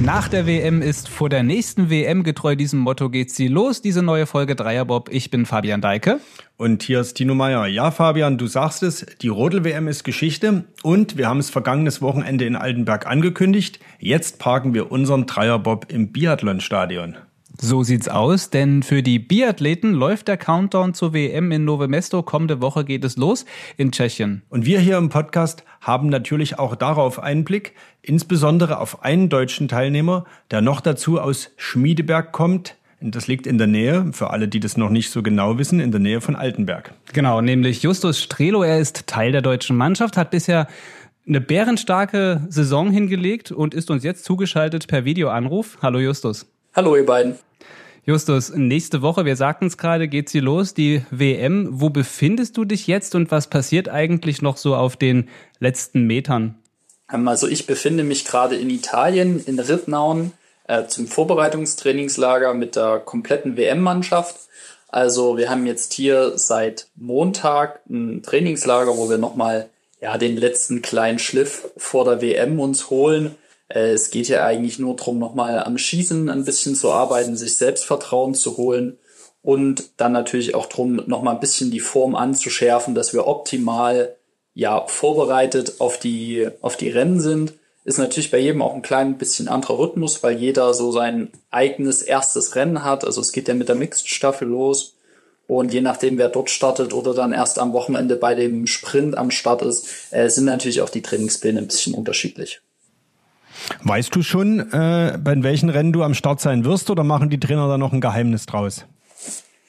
[0.00, 3.80] Nach der WM ist vor der nächsten WM getreu diesem Motto geht sie los.
[3.80, 5.08] Diese neue Folge Dreierbob.
[5.10, 6.20] Ich bin Fabian Deike.
[6.58, 7.66] Und hier ist Tino Meyer.
[7.66, 12.44] Ja, Fabian, du sagst es, die Rodel-WM ist Geschichte und wir haben es vergangenes Wochenende
[12.44, 13.80] in Altenberg angekündigt.
[13.98, 17.16] Jetzt parken wir unseren Dreierbob im Biathlonstadion.
[17.60, 22.22] So sieht's aus, denn für die Biathleten läuft der Countdown zur WM in Nove Mesto.
[22.22, 23.46] Kommende Woche geht es los
[23.76, 24.42] in Tschechien.
[24.50, 30.24] Und wir hier im Podcast haben natürlich auch darauf Einblick, insbesondere auf einen deutschen Teilnehmer,
[30.50, 32.76] der noch dazu aus Schmiedeberg kommt.
[33.00, 35.92] Das liegt in der Nähe, für alle, die das noch nicht so genau wissen, in
[35.92, 36.92] der Nähe von Altenberg.
[37.12, 38.62] Genau, nämlich Justus Strelo.
[38.62, 40.66] Er ist Teil der deutschen Mannschaft, hat bisher
[41.26, 45.78] eine bärenstarke Saison hingelegt und ist uns jetzt zugeschaltet per Videoanruf.
[45.82, 46.46] Hallo Justus.
[46.76, 47.38] Hallo ihr beiden.
[48.04, 51.80] Justus, nächste Woche, wir sagten es gerade, geht sie los, die WM.
[51.80, 56.56] Wo befindest du dich jetzt und was passiert eigentlich noch so auf den letzten Metern?
[57.10, 60.32] Ähm, also ich befinde mich gerade in Italien, in Rittnauen,
[60.68, 64.36] äh, zum Vorbereitungstrainingslager mit der kompletten WM-Mannschaft.
[64.88, 69.70] Also wir haben jetzt hier seit Montag ein Trainingslager, wo wir nochmal
[70.02, 73.34] ja, den letzten kleinen Schliff vor der WM uns holen
[73.68, 77.56] äh, es geht ja eigentlich nur darum, nochmal am Schießen ein bisschen zu arbeiten, sich
[77.56, 78.98] Selbstvertrauen zu holen
[79.42, 84.16] und dann natürlich auch darum, nochmal ein bisschen die Form anzuschärfen, dass wir optimal
[84.54, 87.52] ja vorbereitet auf die, auf die Rennen sind.
[87.84, 92.02] Ist natürlich bei jedem auch ein klein bisschen anderer Rhythmus, weil jeder so sein eigenes
[92.02, 93.04] erstes Rennen hat.
[93.04, 94.96] Also es geht ja mit der Mixed-Staffel los.
[95.46, 99.30] Und je nachdem, wer dort startet oder dann erst am Wochenende bei dem Sprint am
[99.30, 102.60] Start ist, äh, sind natürlich auch die Trainingspläne ein bisschen unterschiedlich.
[103.82, 107.40] Weißt du schon, äh, bei welchen Rennen du am Start sein wirst oder machen die
[107.40, 108.84] Trainer da noch ein Geheimnis draus?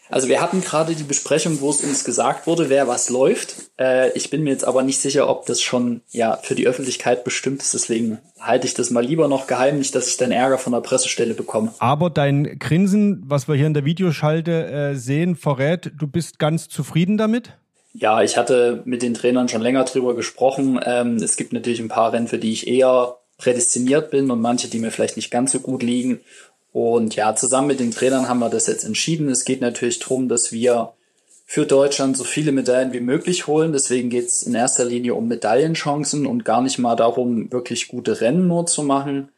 [0.09, 3.55] Also wir hatten gerade die Besprechung, wo es uns gesagt wurde, wer was läuft.
[3.77, 7.23] Äh, ich bin mir jetzt aber nicht sicher, ob das schon ja für die Öffentlichkeit
[7.23, 7.73] bestimmt ist.
[7.73, 10.79] Deswegen halte ich das mal lieber noch geheim, nicht, dass ich dann Ärger von der
[10.79, 11.73] Pressestelle bekomme.
[11.79, 16.69] Aber dein Grinsen, was wir hier in der Videoschalte äh, sehen, verrät, du bist ganz
[16.69, 17.51] zufrieden damit?
[17.93, 20.79] Ja, ich hatte mit den Trainern schon länger drüber gesprochen.
[20.85, 24.67] Ähm, es gibt natürlich ein paar Rennen, für die ich eher prädestiniert bin und manche,
[24.67, 26.21] die mir vielleicht nicht ganz so gut liegen.
[26.73, 29.29] Und ja, zusammen mit den Trainern haben wir das jetzt entschieden.
[29.29, 30.93] Es geht natürlich darum, dass wir
[31.45, 33.71] für Deutschland so viele Medaillen wie möglich holen.
[33.71, 38.19] Deswegen geht es in erster Linie um Medaillenchancen und gar nicht mal darum, wirklich gute
[38.21, 39.29] Rennen nur zu machen.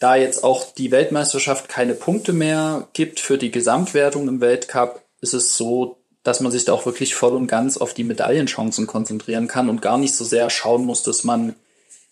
[0.00, 5.34] Da jetzt auch die Weltmeisterschaft keine Punkte mehr gibt für die Gesamtwertung im Weltcup, ist
[5.34, 9.46] es so, dass man sich da auch wirklich voll und ganz auf die Medaillenchancen konzentrieren
[9.46, 11.54] kann und gar nicht so sehr schauen muss, dass man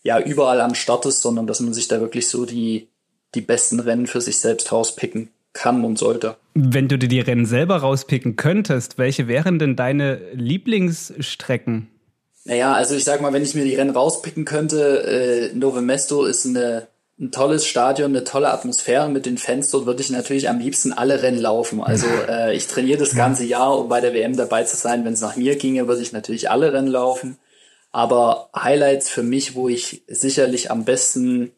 [0.02, 2.88] ja überall am Start ist, sondern dass man sich da wirklich so die,
[3.34, 6.36] die besten Rennen für sich selbst rauspicken kann und sollte.
[6.54, 11.88] Wenn du dir die Rennen selber rauspicken könntest, welche wären denn deine Lieblingsstrecken?
[12.44, 16.24] Naja, also ich sag mal, wenn ich mir die Rennen rauspicken könnte, äh, Nove Mesto
[16.24, 16.88] ist eine,
[17.18, 19.70] ein tolles Stadion, eine tolle Atmosphäre mit den Fans.
[19.70, 21.82] Dort würde ich natürlich am liebsten alle Rennen laufen.
[21.82, 25.04] Also äh, ich trainiere das ganze Jahr, um bei der WM dabei zu sein.
[25.04, 27.36] Wenn es nach mir ginge, würde ich natürlich alle Rennen laufen.
[27.92, 31.52] Aber Highlights für mich, wo ich sicherlich am besten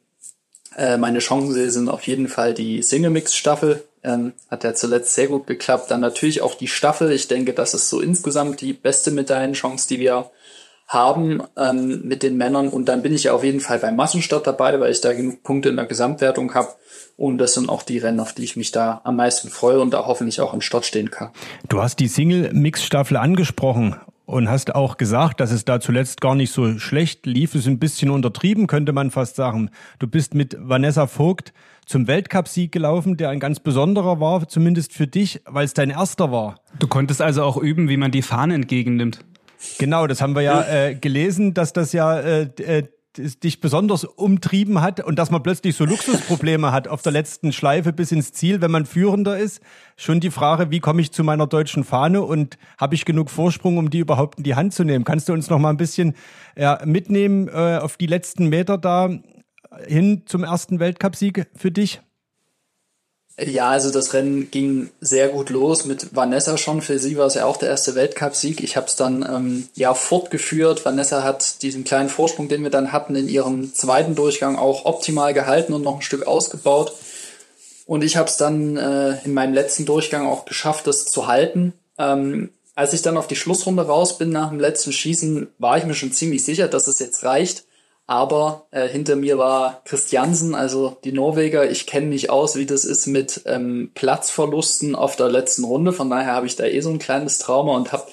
[0.77, 3.85] äh, meine Chancen sehe, sind auf jeden Fall die Single-Mix-Staffel.
[4.05, 5.91] Ähm, hat ja zuletzt sehr gut geklappt.
[5.91, 7.13] Dann natürlich auch die Staffel.
[7.13, 10.31] Ich denke, das ist so insgesamt die beste Medaillenchance, die wir
[10.89, 12.69] haben ähm, mit den Männern.
[12.69, 15.43] Und dann bin ich ja auf jeden Fall beim Massenstart dabei, weil ich da genug
[15.43, 16.69] Punkte in der Gesamtwertung habe.
[17.17, 19.93] Und das sind auch die Rennen, auf die ich mich da am meisten freue und
[19.93, 21.31] da hoffentlich auch im Start stehen kann.
[21.69, 26.53] Du hast die Single-Mix-Staffel angesprochen und hast auch gesagt, dass es da zuletzt gar nicht
[26.53, 27.55] so schlecht lief.
[27.55, 29.71] Es ist ein bisschen untertrieben, könnte man fast sagen.
[29.99, 31.53] Du bist mit Vanessa Vogt
[31.87, 36.31] zum Weltcupsieg gelaufen, der ein ganz besonderer war, zumindest für dich, weil es dein erster
[36.31, 36.57] war.
[36.79, 39.25] Du konntest also auch üben, wie man die Fahne entgegennimmt.
[39.79, 42.85] Genau, das haben wir ja äh, gelesen, dass das ja äh, äh
[43.17, 47.93] dich besonders umtrieben hat und dass man plötzlich so Luxusprobleme hat auf der letzten Schleife
[47.93, 49.61] bis ins Ziel, wenn man Führender ist.
[49.97, 53.79] Schon die Frage, wie komme ich zu meiner deutschen Fahne und habe ich genug Vorsprung,
[53.79, 55.05] um die überhaupt in die Hand zu nehmen?
[55.05, 56.15] Kannst du uns noch mal ein bisschen
[56.57, 59.11] ja, mitnehmen äh, auf die letzten Meter da
[59.87, 62.01] hin zum ersten Weltcupsieg für dich?
[63.39, 66.83] Ja, also das Rennen ging sehr gut los mit Vanessa schon.
[66.83, 68.63] Für sie war es ja auch der erste Weltcupsieg.
[68.63, 70.85] Ich habe es dann ähm, ja fortgeführt.
[70.85, 75.33] Vanessa hat diesen kleinen Vorsprung, den wir dann hatten, in ihrem zweiten Durchgang auch optimal
[75.33, 76.93] gehalten und noch ein Stück ausgebaut.
[77.87, 81.73] Und ich habe es dann äh, in meinem letzten Durchgang auch geschafft, das zu halten.
[81.99, 85.85] Ähm, als ich dann auf die Schlussrunde raus bin nach dem letzten Schießen, war ich
[85.85, 87.65] mir schon ziemlich sicher, dass es jetzt reicht.
[88.07, 91.71] Aber äh, hinter mir war Christiansen, also die Norweger.
[91.71, 95.93] Ich kenne mich aus, wie das ist mit ähm, Platzverlusten auf der letzten Runde.
[95.93, 98.07] Von daher habe ich da eh so ein kleines Trauma und habe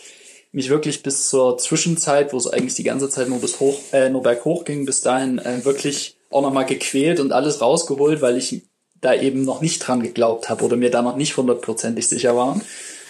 [0.52, 4.10] mich wirklich bis zur Zwischenzeit, wo es eigentlich die ganze Zeit nur bis hoch, äh,
[4.10, 8.64] nur berghoch ging, bis dahin äh, wirklich auch nochmal gequält und alles rausgeholt, weil ich
[9.02, 12.60] da eben noch nicht dran geglaubt habe oder mir da noch nicht hundertprozentig sicher war.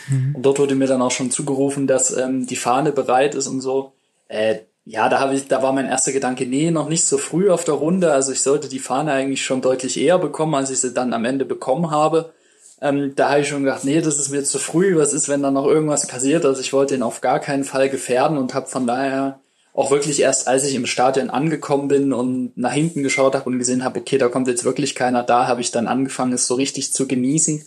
[0.07, 0.35] Mhm.
[0.35, 3.61] Und dort wurde mir dann auch schon zugerufen, dass ähm, die Fahne bereit ist und
[3.61, 3.93] so.
[4.27, 7.49] Äh, ja, da habe ich, da war mein erster Gedanke, nee, noch nicht so früh
[7.49, 8.11] auf der Runde.
[8.11, 11.25] Also ich sollte die Fahne eigentlich schon deutlich eher bekommen, als ich sie dann am
[11.25, 12.33] Ende bekommen habe.
[12.81, 14.97] Ähm, da habe ich schon gedacht, nee, das ist mir zu früh.
[14.97, 16.45] Was ist, wenn da noch irgendwas passiert?
[16.45, 19.39] Also ich wollte ihn auf gar keinen Fall gefährden und habe von daher
[19.73, 23.59] auch wirklich erst, als ich im Stadion angekommen bin und nach hinten geschaut habe und
[23.59, 26.55] gesehen habe, okay, da kommt jetzt wirklich keiner da, habe ich dann angefangen, es so
[26.55, 27.63] richtig zu genießen.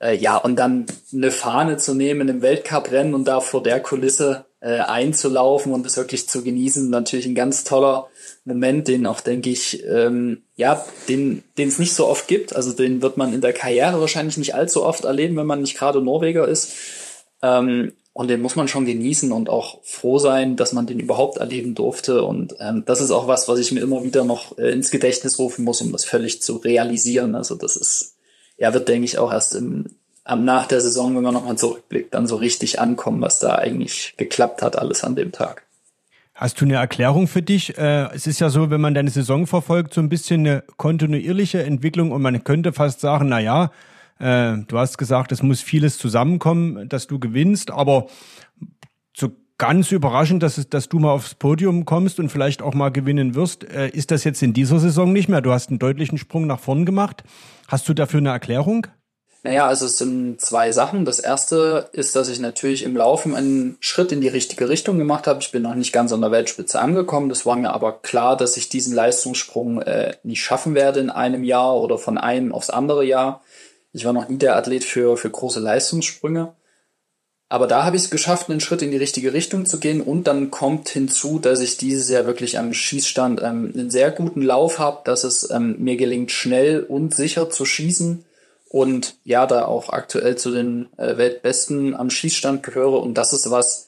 [0.00, 4.46] Äh, ja, und dann eine Fahne zu nehmen im Weltcuprennen und da vor der Kulisse
[4.60, 8.08] äh, einzulaufen und es wirklich zu genießen, natürlich ein ganz toller
[8.44, 12.54] Moment, den auch, denke ich, ähm, ja, den den es nicht so oft gibt.
[12.54, 15.76] Also den wird man in der Karriere wahrscheinlich nicht allzu oft erleben, wenn man nicht
[15.76, 16.72] gerade Norweger ist.
[17.42, 21.36] Ähm, und den muss man schon genießen und auch froh sein, dass man den überhaupt
[21.36, 22.22] erleben durfte.
[22.22, 25.38] Und ähm, das ist auch was, was ich mir immer wieder noch äh, ins Gedächtnis
[25.38, 27.34] rufen muss, um das völlig zu realisieren.
[27.34, 28.16] Also das ist,
[28.56, 29.96] ja, wird, denke ich, auch erst im,
[30.26, 34.14] am, nach der Saison, wenn man nochmal zurückblickt, dann so richtig ankommen, was da eigentlich
[34.16, 35.62] geklappt hat, alles an dem Tag.
[36.34, 37.78] Hast du eine Erklärung für dich?
[37.78, 41.62] Äh, es ist ja so, wenn man deine Saison verfolgt, so ein bisschen eine kontinuierliche
[41.62, 43.70] Entwicklung und man könnte fast sagen, na ja,
[44.18, 48.08] äh, du hast gesagt, es muss vieles zusammenkommen, dass du gewinnst, aber
[49.16, 52.90] so ganz überraschend, dass, es, dass du mal aufs Podium kommst und vielleicht auch mal
[52.90, 55.40] gewinnen wirst, äh, ist das jetzt in dieser Saison nicht mehr.
[55.40, 57.24] Du hast einen deutlichen Sprung nach vorn gemacht.
[57.68, 58.88] Hast du dafür eine Erklärung?
[59.46, 61.04] Naja, also es sind zwei Sachen.
[61.04, 65.28] Das erste ist, dass ich natürlich im Laufen einen Schritt in die richtige Richtung gemacht
[65.28, 65.38] habe.
[65.40, 67.28] Ich bin noch nicht ganz an der Weltspitze angekommen.
[67.28, 71.44] Das war mir aber klar, dass ich diesen Leistungssprung äh, nicht schaffen werde in einem
[71.44, 73.40] Jahr oder von einem aufs andere Jahr.
[73.92, 76.52] Ich war noch nie der Athlet für, für große Leistungssprünge.
[77.48, 80.00] Aber da habe ich es geschafft, einen Schritt in die richtige Richtung zu gehen.
[80.00, 84.42] Und dann kommt hinzu, dass ich dieses Jahr wirklich am Schießstand ähm, einen sehr guten
[84.42, 88.24] Lauf habe, dass es ähm, mir gelingt, schnell und sicher zu schießen
[88.68, 93.00] und ja, da auch aktuell zu den äh, Weltbesten am Schießstand gehöre.
[93.00, 93.86] Und das ist was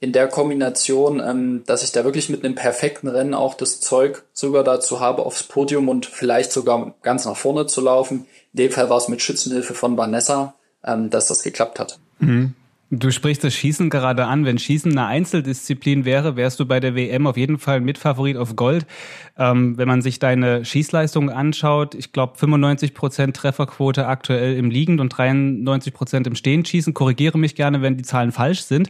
[0.00, 4.22] in der Kombination, ähm, dass ich da wirklich mit einem perfekten Rennen auch das Zeug
[4.32, 8.26] sogar dazu habe, aufs Podium und vielleicht sogar ganz nach vorne zu laufen.
[8.52, 10.54] In dem Fall war es mit Schützenhilfe von Vanessa,
[10.84, 11.98] ähm, dass das geklappt hat.
[12.20, 12.54] Mhm.
[12.90, 14.46] Du sprichst das Schießen gerade an.
[14.46, 18.56] Wenn Schießen eine Einzeldisziplin wäre, wärst du bei der WM auf jeden Fall Mitfavorit auf
[18.56, 18.86] Gold.
[19.36, 25.02] Ähm, wenn man sich deine Schießleistung anschaut, ich glaube 95 Prozent Trefferquote aktuell im Liegend
[25.02, 26.94] und 93 Prozent im Stehend schießen.
[26.94, 28.88] Korrigiere mich gerne, wenn die Zahlen falsch sind.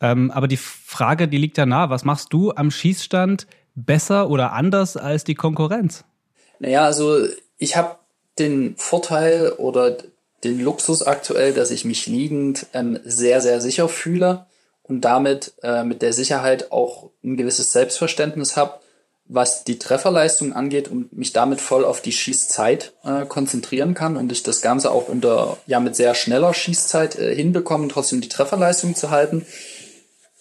[0.00, 1.90] Ähm, aber die Frage, die liegt ja nah.
[1.90, 6.04] Was machst du am Schießstand besser oder anders als die Konkurrenz?
[6.60, 7.18] Naja, also
[7.58, 7.96] ich habe
[8.38, 9.96] den Vorteil oder
[10.44, 14.46] den Luxus aktuell, dass ich mich liegend ähm, sehr, sehr sicher fühle
[14.82, 18.80] und damit äh, mit der Sicherheit auch ein gewisses Selbstverständnis habe,
[19.32, 24.32] was die Trefferleistung angeht und mich damit voll auf die Schießzeit äh, konzentrieren kann und
[24.32, 28.96] ich das Ganze auch unter, ja, mit sehr schneller Schießzeit äh, hinbekomme, trotzdem die Trefferleistung
[28.96, 29.46] zu halten.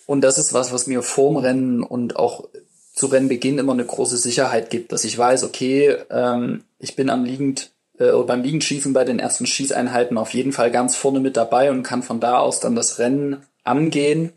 [0.08, 2.50] Und das ist was, was mir vorm Rennen und auch
[2.96, 7.26] zu Rennbeginn immer eine große Sicherheit gibt, dass ich weiß, okay, ähm, ich bin am
[7.26, 7.70] liegend
[8.00, 11.84] äh, beim Liegenschießen bei den ersten Schießeinheiten auf jeden Fall ganz vorne mit dabei und
[11.84, 14.34] kann von da aus dann das Rennen angehen.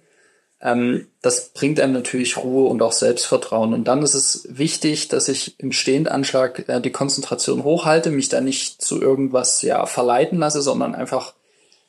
[0.61, 3.73] Ähm, das bringt einem natürlich Ruhe und auch Selbstvertrauen.
[3.73, 8.40] Und dann ist es wichtig, dass ich im Stehendanschlag äh, die Konzentration hochhalte, mich da
[8.40, 11.35] nicht zu irgendwas ja verleiten lasse, sondern einfach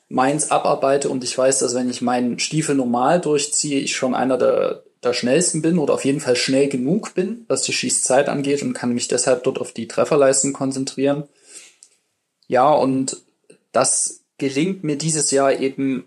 [0.09, 4.37] meins abarbeite und ich weiß, dass wenn ich meinen Stiefel normal durchziehe, ich schon einer
[4.37, 8.61] der, der schnellsten bin oder auf jeden Fall schnell genug bin, was die Schießzeit angeht
[8.61, 11.23] und kann mich deshalb dort auf die Trefferleisten konzentrieren.
[12.47, 13.17] Ja, und
[13.71, 16.05] das gelingt mir dieses Jahr eben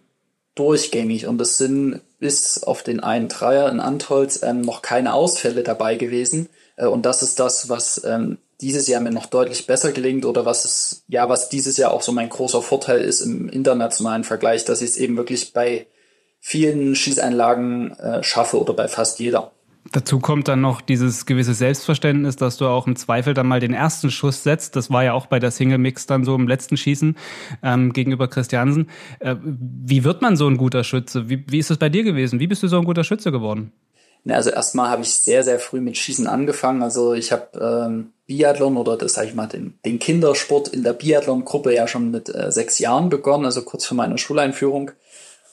[0.54, 5.62] durchgängig und es sind bis auf den einen Dreier in Antholz ähm, noch keine Ausfälle
[5.62, 6.48] dabei gewesen.
[6.76, 10.46] Äh, und das ist das, was ähm, dieses Jahr mir noch deutlich besser gelingt oder
[10.46, 14.64] was es, ja, was dieses Jahr auch so mein großer Vorteil ist im internationalen Vergleich,
[14.64, 15.86] dass ich es eben wirklich bei
[16.40, 19.52] vielen Schießeinlagen äh, schaffe oder bei fast jeder.
[19.92, 23.72] Dazu kommt dann noch dieses gewisse Selbstverständnis, dass du auch im Zweifel dann mal den
[23.72, 24.74] ersten Schuss setzt.
[24.76, 27.16] Das war ja auch bei der Single Mix dann so im letzten Schießen
[27.62, 28.88] ähm, gegenüber Christiansen.
[29.20, 31.28] Äh, wie wird man so ein guter Schütze?
[31.28, 32.40] Wie, wie ist es bei dir gewesen?
[32.40, 33.72] Wie bist du so ein guter Schütze geworden?
[34.28, 36.82] Also erstmal habe ich sehr, sehr früh mit Schießen angefangen.
[36.82, 40.94] Also ich habe ähm, Biathlon oder das sage ich mal den, den Kindersport in der
[40.94, 44.90] Biathlon-Gruppe ja schon mit äh, sechs Jahren begonnen, also kurz vor meiner Schuleinführung.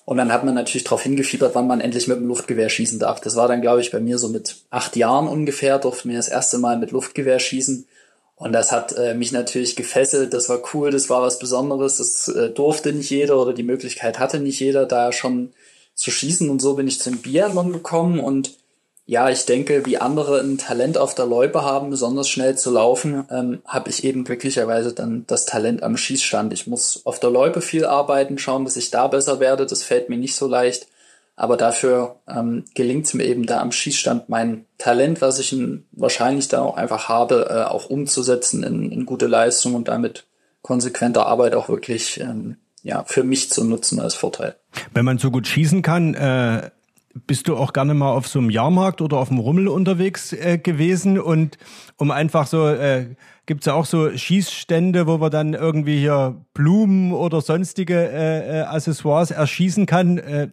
[0.05, 3.22] Und dann hat man natürlich darauf hingefiebert, wann man endlich mit dem Luftgewehr schießen darf.
[3.22, 6.27] Das war dann, glaube ich, bei mir so mit acht Jahren ungefähr, durfte mir das
[6.27, 7.88] erste Mal mit Luftgewehr schießen.
[8.36, 10.33] Und das hat äh, mich natürlich gefesselt.
[10.33, 11.98] Das war cool, das war was Besonderes.
[11.98, 15.53] Das äh, durfte nicht jeder oder die Möglichkeit hatte nicht jeder, da schon
[15.95, 18.57] zu schießen und so bin ich zum Biathlon gekommen und
[19.05, 23.25] ja, ich denke, wie andere ein Talent auf der Loipe haben, besonders schnell zu laufen,
[23.29, 26.53] ähm, habe ich eben glücklicherweise dann das Talent am Schießstand.
[26.53, 29.65] Ich muss auf der Loipe viel arbeiten, schauen, dass ich da besser werde.
[29.65, 30.88] Das fällt mir nicht so leicht.
[31.36, 35.53] Aber dafür ähm, gelingt es mir eben da am Schießstand mein Talent, was ich
[35.91, 40.27] wahrscheinlich da auch einfach habe, äh, auch umzusetzen in, in gute Leistung und damit
[40.62, 44.55] konsequenter Arbeit auch wirklich ähm, ja für mich zu nutzen als Vorteil.
[44.93, 46.69] Wenn man so gut schießen kann, äh,
[47.13, 50.58] bist du auch gerne mal auf so einem Jahrmarkt oder auf dem Rummel unterwegs äh,
[50.58, 51.58] gewesen und
[51.98, 53.15] um einfach so äh,
[53.46, 58.62] gibt's ja auch so Schießstände, wo man dann irgendwie hier Blumen oder sonstige äh, äh,
[58.63, 60.17] Accessoires erschießen kann.
[60.17, 60.50] Äh,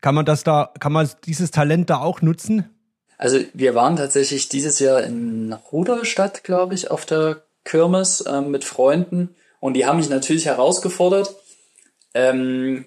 [0.00, 2.68] kann man das da, kann man dieses Talent da auch nutzen?
[3.16, 8.64] Also wir waren tatsächlich dieses Jahr in Rudolstadt, glaube ich, auf der Kirmes äh, mit
[8.64, 11.34] Freunden und die haben mich natürlich herausgefordert.
[12.14, 12.86] Ähm,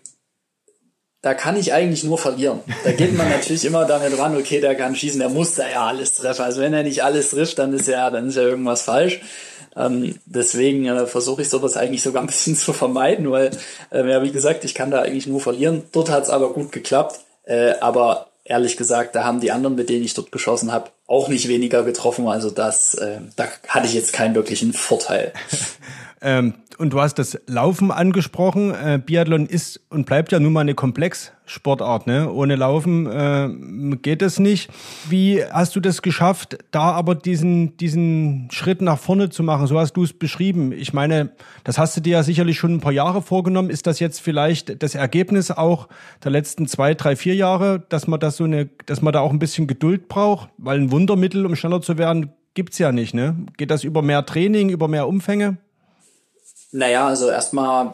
[1.26, 2.60] da kann ich eigentlich nur verlieren.
[2.84, 5.88] Da geht man natürlich immer damit ran, okay, der kann schießen, der muss da ja
[5.88, 6.44] alles treffen.
[6.44, 9.22] Also wenn er nicht alles trifft, dann ist ja, dann ist ja irgendwas falsch.
[9.76, 13.50] Ähm, deswegen äh, versuche ich sowas eigentlich sogar ein bisschen zu vermeiden, weil,
[13.92, 15.82] äh, ja, wie gesagt, ich kann da eigentlich nur verlieren.
[15.92, 17.20] Dort hat es aber gut geklappt.
[17.46, 21.28] Äh, aber ehrlich gesagt, da haben die anderen, mit denen ich dort geschossen habe, auch
[21.28, 22.28] nicht weniger getroffen.
[22.28, 25.34] Also das, äh, da hatte ich jetzt keinen wirklichen Vorteil.
[26.22, 28.72] Ähm, und du hast das Laufen angesprochen.
[28.72, 32.06] Äh, Biathlon ist und bleibt ja nun mal eine Komplex-Sportart.
[32.08, 32.30] Ne?
[32.32, 34.70] Ohne Laufen äh, geht es nicht.
[35.08, 39.68] Wie hast du das geschafft, da aber diesen, diesen Schritt nach vorne zu machen?
[39.68, 40.74] So hast du es beschrieben.
[40.74, 41.30] Ich meine,
[41.64, 43.70] das hast du dir ja sicherlich schon ein paar Jahre vorgenommen.
[43.70, 45.88] Ist das jetzt vielleicht das Ergebnis auch
[46.24, 49.32] der letzten zwei, drei, vier Jahre, dass man das so eine, dass man da auch
[49.32, 50.50] ein bisschen Geduld braucht?
[50.58, 53.14] Weil ein Wundermittel, um schneller zu werden, gibt's ja nicht.
[53.14, 53.36] Ne?
[53.58, 55.58] Geht das über mehr Training, über mehr Umfänge?
[56.72, 57.92] Naja, also erstmal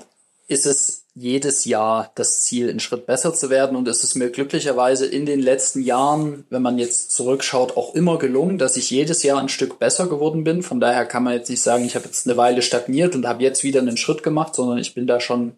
[0.48, 3.76] ist es jedes Jahr das Ziel, einen Schritt besser zu werden.
[3.76, 8.20] Und es ist mir glücklicherweise in den letzten Jahren, wenn man jetzt zurückschaut, auch immer
[8.20, 10.62] gelungen, dass ich jedes Jahr ein Stück besser geworden bin.
[10.62, 13.44] Von daher kann man jetzt nicht sagen, ich habe jetzt eine Weile stagniert und habe
[13.44, 15.54] jetzt wieder einen Schritt gemacht, sondern ich bin da schon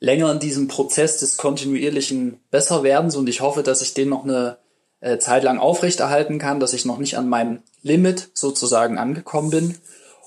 [0.00, 4.58] länger in diesem Prozess des kontinuierlichen Besserwerdens und ich hoffe, dass ich den noch eine
[5.04, 9.74] äh, Zeit lang aufrechterhalten kann, dass ich noch nicht an meinem Limit sozusagen angekommen bin.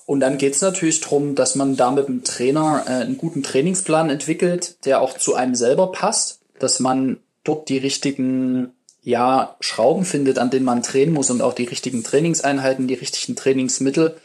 [0.06, 3.42] Und dann geht es natürlich darum, dass man da mit dem Trainer äh, einen guten
[3.42, 10.06] Trainingsplan entwickelt, der auch zu einem selber passt, dass man dort die richtigen ja, Schrauben
[10.06, 14.16] findet, an denen man trainen muss und auch die richtigen Trainingseinheiten, die richtigen Trainingsmittel,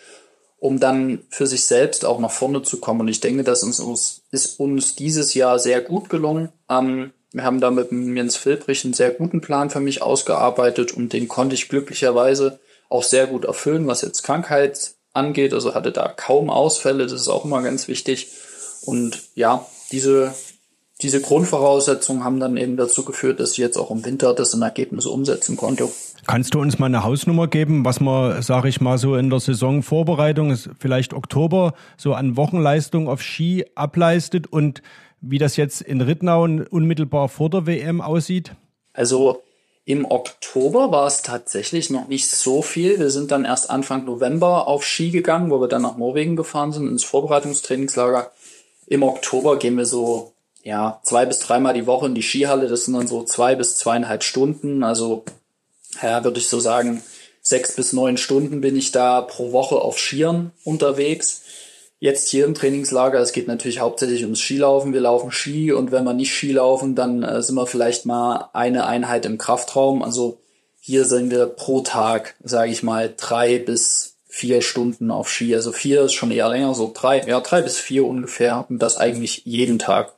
[0.58, 3.00] um dann für sich selbst auch nach vorne zu kommen.
[3.00, 6.50] Und ich denke, das ist uns, ist uns dieses Jahr sehr gut gelungen.
[6.68, 11.12] Ähm, wir haben da mit Jens Filbrich einen sehr guten Plan für mich ausgearbeitet und
[11.12, 15.54] den konnte ich glücklicherweise auch sehr gut erfüllen, was jetzt Krankheit angeht.
[15.54, 18.28] Also hatte da kaum Ausfälle, das ist auch immer ganz wichtig.
[18.84, 20.34] Und ja, diese,
[21.00, 24.62] diese Grundvoraussetzungen haben dann eben dazu geführt, dass ich jetzt auch im Winter das in
[24.62, 25.88] Ergebnisse umsetzen konnte.
[26.26, 29.40] Kannst du uns mal eine Hausnummer geben, was man, sage ich mal, so in der
[29.40, 34.82] Saisonvorbereitung, vielleicht Oktober, so an Wochenleistung auf Ski ableistet und
[35.22, 38.52] wie das jetzt in Rittnau unmittelbar vor der WM aussieht?
[38.92, 39.42] Also
[39.84, 42.98] im Oktober war es tatsächlich noch nicht so viel.
[42.98, 46.72] Wir sind dann erst Anfang November auf Ski gegangen, wo wir dann nach Norwegen gefahren
[46.72, 48.30] sind, ins Vorbereitungstrainingslager.
[48.86, 52.68] Im Oktober gehen wir so, ja, zwei bis dreimal die Woche in die Skihalle.
[52.68, 54.84] Das sind dann so zwei bis zweieinhalb Stunden.
[54.84, 55.24] Also,
[56.00, 57.02] ja, würde ich so sagen,
[57.40, 61.42] sechs bis neun Stunden bin ich da pro Woche auf Skiern unterwegs.
[62.02, 64.92] Jetzt hier im Trainingslager, es geht natürlich hauptsächlich ums Skilaufen.
[64.92, 68.48] Wir laufen Ski und wenn wir nicht Ski laufen, dann äh, sind wir vielleicht mal
[68.54, 70.02] eine Einheit im Kraftraum.
[70.02, 70.40] Also
[70.80, 75.54] hier sind wir pro Tag, sage ich mal, drei bis vier Stunden auf Ski.
[75.54, 78.96] Also vier ist schon eher länger, so drei, ja drei bis vier ungefähr und das
[78.96, 80.12] eigentlich jeden Tag.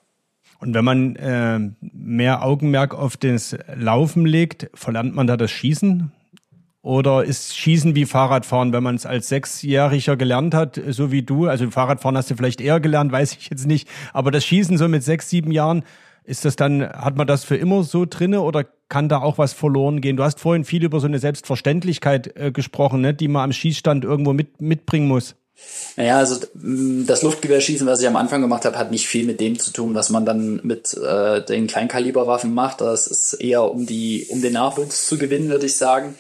[0.61, 6.11] Und wenn man äh, mehr Augenmerk auf das Laufen legt, verlernt man da das Schießen?
[6.85, 11.47] Oder ist Schießen wie Fahrradfahren, wenn man es als Sechsjähriger gelernt hat, so wie du?
[11.47, 13.89] Also Fahrradfahren hast du vielleicht eher gelernt, weiß ich jetzt nicht.
[14.13, 15.83] Aber das Schießen so mit sechs, sieben Jahren,
[16.25, 19.55] ist das dann, hat man das für immer so drinne oder kann da auch was
[19.55, 20.19] verloren gehen?
[20.19, 24.05] Du hast vorhin viel über so eine Selbstverständlichkeit äh, gesprochen, ne, die man am Schießstand
[24.05, 25.37] irgendwo mit, mitbringen muss.
[25.97, 29.59] Naja, also das Luftgewehrschießen, was ich am Anfang gemacht habe, hat nicht viel mit dem
[29.59, 32.83] zu tun, was man dann mit äh, den Kleinkaliberwaffen macht.
[32.83, 36.15] Das ist eher um die, um den Nachwuchs zu gewinnen, würde ich sagen.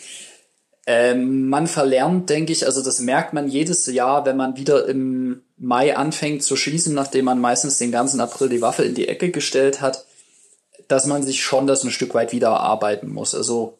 [0.87, 5.43] Ähm, man verlernt, denke ich, also das merkt man jedes Jahr, wenn man wieder im
[5.57, 9.31] Mai anfängt zu schießen, nachdem man meistens den ganzen April die Waffe in die Ecke
[9.31, 10.05] gestellt hat,
[10.88, 13.35] dass man sich schon das ein Stück weit wieder erarbeiten muss.
[13.35, 13.79] Also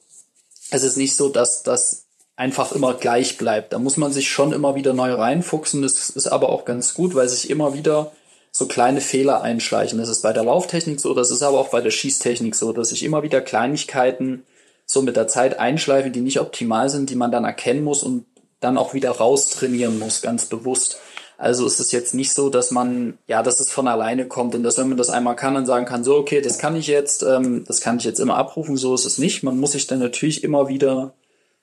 [0.71, 2.05] es ist nicht so, dass das
[2.37, 3.73] einfach immer gleich bleibt.
[3.73, 5.83] Da muss man sich schon immer wieder neu reinfuchsen.
[5.83, 8.13] Das ist aber auch ganz gut, weil sich immer wieder
[8.51, 9.99] so kleine Fehler einschleichen.
[9.99, 12.91] Das ist bei der Lauftechnik so, das ist aber auch bei der Schießtechnik so, dass
[12.91, 14.45] sich immer wieder Kleinigkeiten
[14.87, 18.27] so mit der Zeit einschleifen, die nicht optimal sind, die man dann erkennen muss und
[18.61, 20.99] dann auch wieder raustrainieren muss, ganz bewusst.
[21.37, 24.63] Also ist es jetzt nicht so, dass man, ja, dass es von alleine kommt und
[24.63, 27.23] dass wenn man das einmal kann, dann sagen kann, so, okay, das kann ich jetzt,
[27.23, 29.43] ähm, das kann ich jetzt immer abrufen, so ist es nicht.
[29.43, 31.13] Man muss sich dann natürlich immer wieder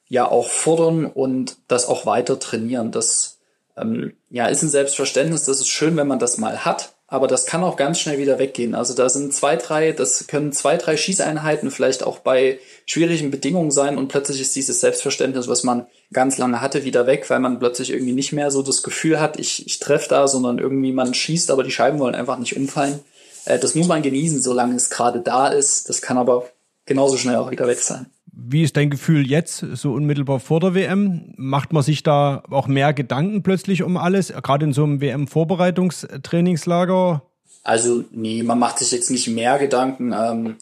[0.08, 2.92] ja auch fordern und das auch weiter trainieren.
[2.92, 3.38] Das
[3.78, 7.46] ähm, ja ist ein Selbstverständnis, das ist schön, wenn man das mal hat, aber das
[7.46, 8.74] kann auch ganz schnell wieder weggehen.
[8.74, 13.70] Also da sind zwei, drei, das können zwei, drei Schießeinheiten vielleicht auch bei schwierigen Bedingungen
[13.70, 17.60] sein und plötzlich ist dieses Selbstverständnis, was man ganz lange hatte, wieder weg, weil man
[17.60, 21.14] plötzlich irgendwie nicht mehr so das Gefühl hat, ich, ich treffe da, sondern irgendwie man
[21.14, 23.02] schießt, aber die Scheiben wollen einfach nicht umfallen.
[23.44, 25.90] Äh, das muss man genießen, solange es gerade da ist.
[25.90, 26.48] Das kann aber
[26.86, 28.06] genauso schnell auch wieder weg sein.
[28.44, 31.36] Wie ist dein Gefühl jetzt, so unmittelbar vor der WM?
[31.38, 37.22] Macht man sich da auch mehr Gedanken plötzlich um alles, gerade in so einem WM-Vorbereitungstrainingslager?
[37.64, 40.12] Also, nee, man macht sich jetzt nicht mehr Gedanken.
[40.14, 40.56] Ähm,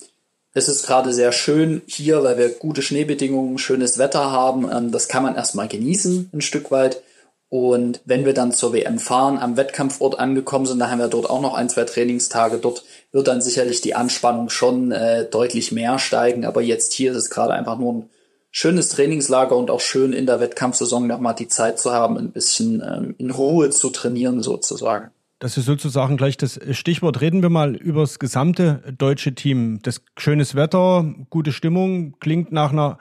[0.53, 4.69] es ist gerade sehr schön hier, weil wir gute Schneebedingungen, schönes Wetter haben.
[4.69, 7.01] Ähm, das kann man erstmal genießen, ein Stück weit.
[7.49, 11.29] Und wenn wir dann zur WM fahren, am Wettkampfort angekommen sind, da haben wir dort
[11.29, 12.59] auch noch ein, zwei Trainingstage.
[12.59, 16.45] Dort wird dann sicherlich die Anspannung schon äh, deutlich mehr steigen.
[16.45, 18.09] Aber jetzt hier ist es gerade einfach nur ein
[18.51, 22.81] schönes Trainingslager und auch schön in der Wettkampfsaison nochmal die Zeit zu haben, ein bisschen
[22.81, 25.09] ähm, in Ruhe zu trainieren sozusagen.
[25.39, 27.21] Das ist sozusagen gleich das Stichwort.
[27.21, 29.79] Reden wir mal über das gesamte deutsche Team.
[29.81, 32.99] Das schönes Wetter, gute Stimmung, klingt nach einer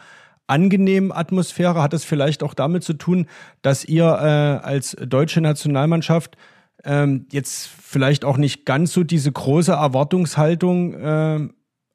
[0.48, 1.80] angenehmen Atmosphäre?
[1.80, 3.26] Hat es vielleicht auch damit zu tun,
[3.62, 6.36] dass ihr äh, als deutsche Nationalmannschaft
[6.84, 11.48] ähm, jetzt vielleicht auch nicht ganz so diese große Erwartungshaltung äh,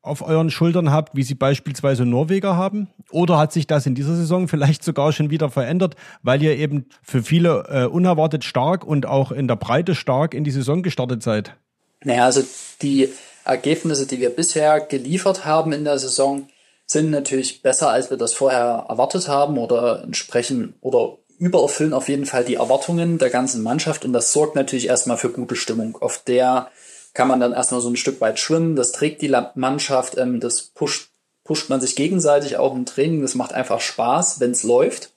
[0.04, 2.90] auf euren Schultern habt, wie sie beispielsweise Norweger haben?
[3.10, 6.86] Oder hat sich das in dieser Saison vielleicht sogar schon wieder verändert, weil ihr eben
[7.02, 11.24] für viele äh, unerwartet stark und auch in der Breite stark in die Saison gestartet
[11.24, 11.56] seid?
[12.04, 12.44] Naja, also
[12.82, 13.10] die
[13.46, 16.48] Ergebnisse, die wir bisher geliefert haben in der Saison,
[16.86, 22.26] sind natürlich besser, als wir das vorher erwartet haben oder entsprechen oder übererfüllen auf jeden
[22.26, 25.98] Fall die Erwartungen der ganzen Mannschaft und das sorgt natürlich erstmal für gute Stimmung.
[26.00, 26.70] Auf der
[27.14, 30.62] kann man dann erstmal so ein Stück weit schwimmen, das trägt die Mannschaft, ähm, das
[30.62, 31.12] pusht,
[31.44, 35.12] pusht man sich gegenseitig auch im Training, das macht einfach Spaß, wenn es läuft.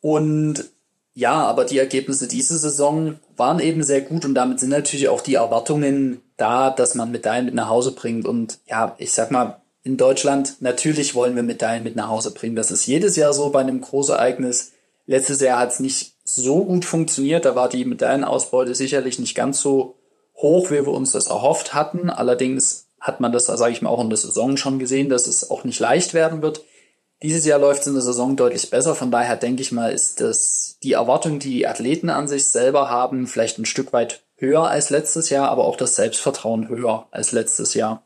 [0.00, 0.64] Und
[1.14, 5.20] ja, aber die Ergebnisse diese Saison waren eben sehr gut und damit sind natürlich auch
[5.20, 8.26] die Erwartungen da, dass man Medaillen mit nach Hause bringt.
[8.26, 12.56] Und ja, ich sag mal, in Deutschland, natürlich wollen wir Medaillen mit nach Hause bringen.
[12.56, 14.72] Das ist jedes Jahr so bei einem Großereignis.
[15.06, 17.44] Letztes Jahr hat es nicht so gut funktioniert.
[17.44, 19.96] Da war die Medaillenausbeute sicherlich nicht ganz so
[20.36, 22.08] hoch, wie wir uns das erhofft hatten.
[22.08, 25.50] Allerdings hat man das, sage ich mal, auch in der Saison schon gesehen, dass es
[25.50, 26.64] auch nicht leicht werden wird.
[27.22, 28.94] Dieses Jahr läuft es in der Saison deutlich besser.
[28.94, 32.88] Von daher denke ich mal, ist das die Erwartung, die die Athleten an sich selber
[32.88, 37.32] haben, vielleicht ein Stück weit höher als letztes Jahr, aber auch das Selbstvertrauen höher als
[37.32, 38.02] letztes Jahr.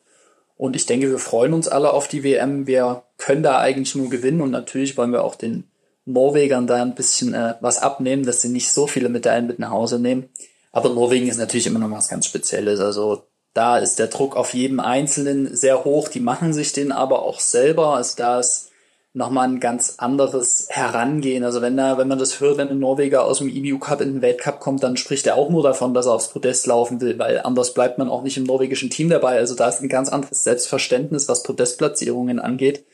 [0.59, 2.67] Und ich denke, wir freuen uns alle auf die WM.
[2.67, 5.65] Wir können da eigentlich nur gewinnen und natürlich wollen wir auch den
[6.05, 9.71] Norwegern da ein bisschen äh, was abnehmen, dass sie nicht so viele Medaillen mit nach
[9.71, 10.29] Hause nehmen.
[10.73, 12.81] Aber Norwegen ist natürlich immer noch was ganz Spezielles.
[12.81, 13.23] Also
[13.55, 16.09] da ist der Druck auf jedem Einzelnen sehr hoch.
[16.09, 17.95] Die machen sich den aber auch selber.
[17.95, 18.68] Also da ist
[19.19, 21.45] nochmal ein ganz anderes Herangehen.
[21.45, 24.15] Also wenn da, wenn man das hört, wenn ein Norweger aus dem EBU Cup in
[24.15, 27.19] den Weltcup kommt, dann spricht er auch nur davon, dass er aufs Podest laufen will,
[27.19, 29.37] weil anders bleibt man auch nicht im norwegischen Team dabei.
[29.37, 32.85] Also da ist ein ganz anderes Selbstverständnis, was Podestplatzierungen angeht,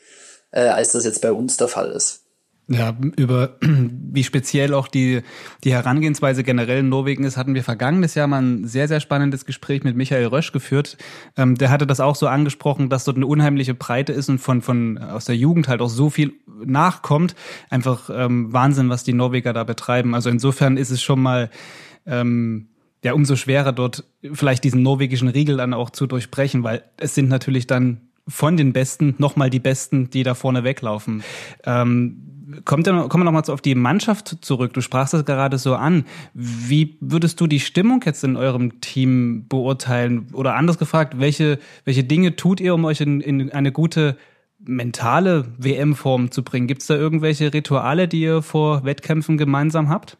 [0.51, 2.24] äh, als das jetzt bei uns der Fall ist.
[2.67, 5.21] Ja, über wie speziell auch die,
[5.63, 9.45] die Herangehensweise generell in Norwegen ist, hatten wir vergangenes Jahr mal ein sehr, sehr spannendes
[9.45, 10.97] Gespräch mit Michael Rösch geführt.
[11.37, 14.63] Ähm, der hatte das auch so angesprochen, dass dort eine unheimliche Breite ist und von,
[14.63, 16.33] von aus der Jugend halt auch so viel
[16.65, 17.35] nachkommt.
[17.69, 20.15] Einfach ähm, Wahnsinn, was die Norweger da betreiben.
[20.15, 21.51] Also insofern ist es schon mal
[22.07, 22.69] ähm,
[23.03, 27.29] ja umso schwerer, dort vielleicht diesen norwegischen Riegel dann auch zu durchbrechen, weil es sind
[27.29, 31.23] natürlich dann von den Besten nochmal die Besten, die da vorne weglaufen.
[31.63, 34.73] Ähm, kommt dann, kommen wir nochmal auf die Mannschaft zurück.
[34.73, 36.05] Du sprachst das gerade so an.
[36.33, 40.27] Wie würdest du die Stimmung jetzt in eurem Team beurteilen?
[40.33, 44.17] Oder anders gefragt, welche, welche Dinge tut ihr, um euch in, in eine gute
[44.59, 46.67] mentale WM-Form zu bringen?
[46.67, 50.17] Gibt es da irgendwelche Rituale, die ihr vor Wettkämpfen gemeinsam habt?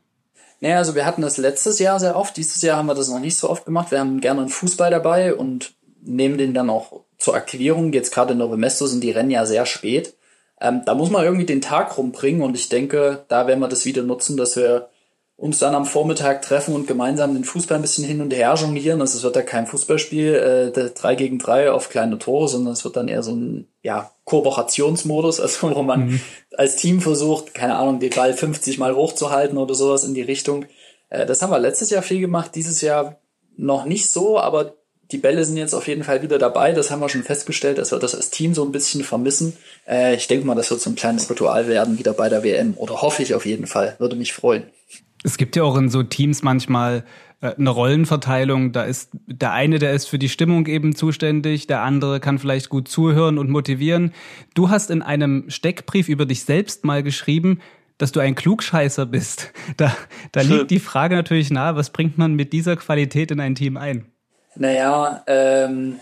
[0.61, 2.37] Naja, also wir hatten das letztes Jahr sehr oft.
[2.37, 3.91] Dieses Jahr haben wir das noch nicht so oft gemacht.
[3.91, 7.93] Wir haben gerne einen Fußball dabei und nehmen den dann auch zur Aktivierung.
[7.93, 10.15] Jetzt gerade in Novemesto sind die Rennen ja sehr spät.
[10.61, 13.85] Ähm, da muss man irgendwie den Tag rumbringen und ich denke, da werden wir das
[13.85, 14.89] wieder nutzen, dass wir
[15.37, 19.01] uns dann am Vormittag treffen und gemeinsam den Fußball ein bisschen hin und her jonglieren.
[19.01, 22.85] Also es wird ja kein Fußballspiel, äh, drei gegen drei auf kleine Tore, sondern es
[22.85, 26.21] wird dann eher so ein ja, Kooperationsmodus, also wo man mhm.
[26.55, 30.65] als Team versucht, keine Ahnung, den Ball 50 Mal hochzuhalten oder sowas in die Richtung.
[31.09, 32.51] Äh, das haben wir letztes Jahr viel gemacht.
[32.55, 33.19] Dieses Jahr
[33.57, 34.75] noch nicht so, aber
[35.11, 36.71] die Bälle sind jetzt auf jeden Fall wieder dabei.
[36.71, 39.55] Das haben wir schon festgestellt, dass wir das als Team so ein bisschen vermissen.
[39.87, 42.73] Äh, ich denke mal, das wird so ein kleines Ritual werden wieder bei der WM.
[42.75, 43.95] Oder hoffe ich auf jeden Fall.
[43.99, 44.63] Würde mich freuen.
[45.23, 47.03] Es gibt ja auch in so Teams manchmal
[47.41, 48.71] äh, eine Rollenverteilung.
[48.71, 52.69] Da ist der eine, der ist für die Stimmung eben zuständig, der andere kann vielleicht
[52.69, 54.11] gut zuhören und motivieren.
[54.55, 57.59] Du hast in einem Steckbrief über dich selbst mal geschrieben,
[57.97, 59.51] dass du ein Klugscheißer bist.
[59.77, 59.95] Da,
[60.31, 63.77] da liegt die Frage natürlich nahe, was bringt man mit dieser Qualität in ein Team
[63.77, 64.05] ein?
[64.55, 65.99] Naja, ähm,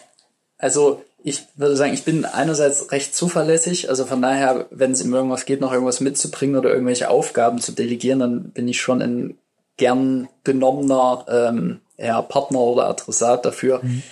[0.58, 5.13] also ich würde sagen, ich bin einerseits recht zuverlässig, also von daher, wenn es um
[5.13, 9.38] irgendwas geht, noch irgendwas mitzubringen oder irgendwelche Aufgaben zu delegieren, dann bin ich schon ein
[9.78, 13.80] gern genommener ähm, ja, Partner oder Adressat dafür.
[13.82, 14.04] Mhm.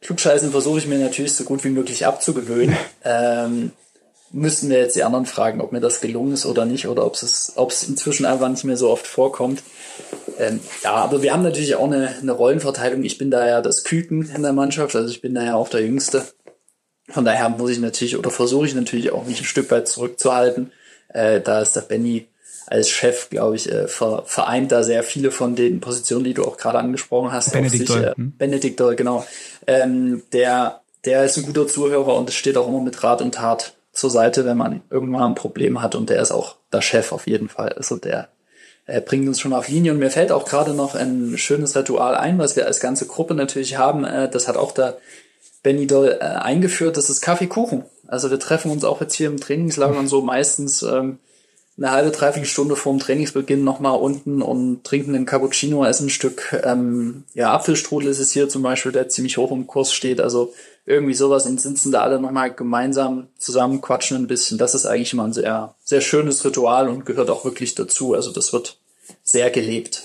[0.00, 2.76] Klugscheißen versuche ich mir natürlich so gut wie möglich abzugewöhnen.
[3.04, 3.72] ähm,
[4.34, 7.14] müssten wir jetzt die anderen fragen, ob mir das gelungen ist oder nicht, oder ob
[7.14, 9.62] es, ob es inzwischen einfach nicht mehr so oft vorkommt.
[10.38, 13.04] Ähm, ja, aber wir haben natürlich auch eine, eine Rollenverteilung.
[13.04, 15.68] Ich bin da ja das Küken in der Mannschaft, also ich bin da ja auch
[15.68, 16.24] der Jüngste.
[17.08, 20.72] Von daher muss ich natürlich oder versuche ich natürlich auch mich ein Stück weit zurückzuhalten.
[21.08, 22.26] Äh, da ist der Benny
[22.66, 26.56] als Chef, glaube ich, äh, vereint da sehr viele von den Positionen, die du auch
[26.56, 27.52] gerade angesprochen hast.
[27.52, 28.36] Benedikt sich, äh, hm?
[28.36, 29.24] Benedikt genau.
[29.66, 33.34] Ähm, der, der ist ein guter Zuhörer und es steht auch immer mit Rat und
[33.36, 37.12] Tat zur Seite, wenn man irgendwann ein Problem hat und der ist auch der Chef
[37.12, 37.70] auf jeden Fall.
[37.70, 38.28] Also der
[38.86, 42.16] äh, bringt uns schon auf Linie und mir fällt auch gerade noch ein schönes Ritual
[42.16, 44.04] ein, was wir als ganze Gruppe natürlich haben.
[44.04, 44.98] Äh, das hat auch der
[45.62, 47.84] Benny Doll äh, eingeführt, das ist Kaffeekuchen.
[48.06, 51.18] Also wir treffen uns auch jetzt hier im Trainingslager und so meistens ähm,
[51.76, 56.60] eine halbe, dreiviertel Stunde vorm Trainingsbeginn nochmal unten und trinken einen Cappuccino, essen ein Stück,
[56.64, 60.54] ähm, ja, Apfelstrudel ist es hier zum Beispiel, der ziemlich hoch im Kurs steht, also
[60.86, 64.58] irgendwie sowas und sitzen da alle nochmal gemeinsam zusammen, quatschen ein bisschen.
[64.58, 68.14] Das ist eigentlich immer ein sehr, sehr schönes Ritual und gehört auch wirklich dazu.
[68.14, 68.76] Also das wird
[69.22, 70.02] sehr gelebt.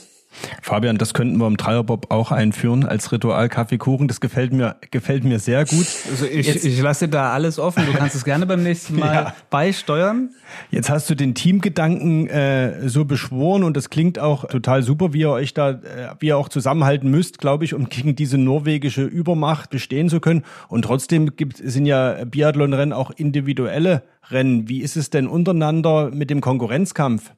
[0.61, 4.07] Fabian, das könnten wir im Dreierbob auch einführen als Ritual Kaffeekuchen.
[4.07, 5.85] Das gefällt mir, gefällt mir sehr gut.
[6.09, 7.85] Also ich, Jetzt, ich lasse dir da alles offen.
[7.85, 9.35] Du kannst es gerne beim nächsten Mal ja.
[9.49, 10.29] beisteuern.
[10.71, 15.21] Jetzt hast du den Teamgedanken äh, so beschworen und das klingt auch total super, wie
[15.21, 15.77] ihr euch da, äh,
[16.19, 20.43] wie ihr auch zusammenhalten müsst, glaube ich, um gegen diese norwegische Übermacht bestehen zu können.
[20.67, 24.69] Und trotzdem gibt, sind ja Biathlon-Rennen auch individuelle Rennen.
[24.69, 27.31] Wie ist es denn untereinander mit dem Konkurrenzkampf?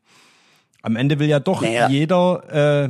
[0.81, 1.89] Am Ende will ja doch naja.
[1.89, 2.89] jeder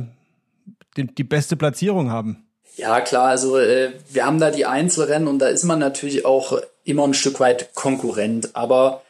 [0.96, 2.46] die, die beste Platzierung haben.
[2.76, 6.58] Ja, klar, also äh, wir haben da die Einzelrennen und da ist man natürlich auch
[6.84, 8.56] immer ein Stück weit Konkurrent.
[8.56, 9.02] Aber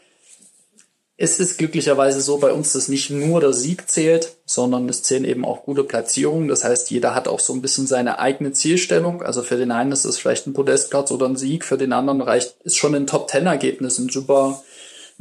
[1.16, 5.24] es ist glücklicherweise so bei uns, dass nicht nur der Sieg zählt, sondern es zählen
[5.24, 6.48] eben auch gute Platzierungen.
[6.48, 9.22] Das heißt, jeder hat auch so ein bisschen seine eigene Zielstellung.
[9.22, 12.20] Also für den einen ist es vielleicht ein Podestplatz oder ein Sieg, für den anderen
[12.20, 14.60] reicht ist schon ein Top-Ten-Ergebnis, ein super,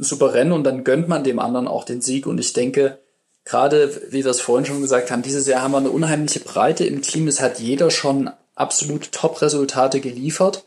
[0.00, 2.26] ein super Rennen und dann gönnt man dem anderen auch den Sieg.
[2.26, 2.98] Und ich denke,
[3.44, 6.84] gerade, wie wir es vorhin schon gesagt haben, dieses Jahr haben wir eine unheimliche Breite
[6.84, 7.28] im Team.
[7.28, 10.64] Es hat jeder schon absolute Top-Resultate geliefert.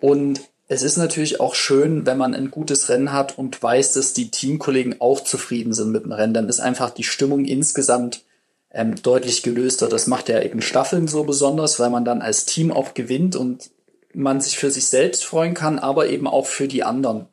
[0.00, 4.12] Und es ist natürlich auch schön, wenn man ein gutes Rennen hat und weiß, dass
[4.12, 6.34] die Teamkollegen auch zufrieden sind mit dem Rennen.
[6.34, 8.22] Dann ist einfach die Stimmung insgesamt
[8.70, 9.88] ähm, deutlich gelöster.
[9.88, 13.70] Das macht ja eben Staffeln so besonders, weil man dann als Team auch gewinnt und
[14.12, 17.26] man sich für sich selbst freuen kann, aber eben auch für die anderen.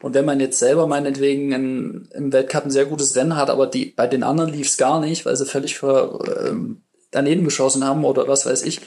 [0.00, 3.66] Und wenn man jetzt selber meinetwegen in, im Weltcup ein sehr gutes Rennen hat, aber
[3.66, 7.84] die, bei den anderen lief es gar nicht, weil sie völlig für, ähm, daneben geschossen
[7.84, 8.80] haben oder was weiß ich,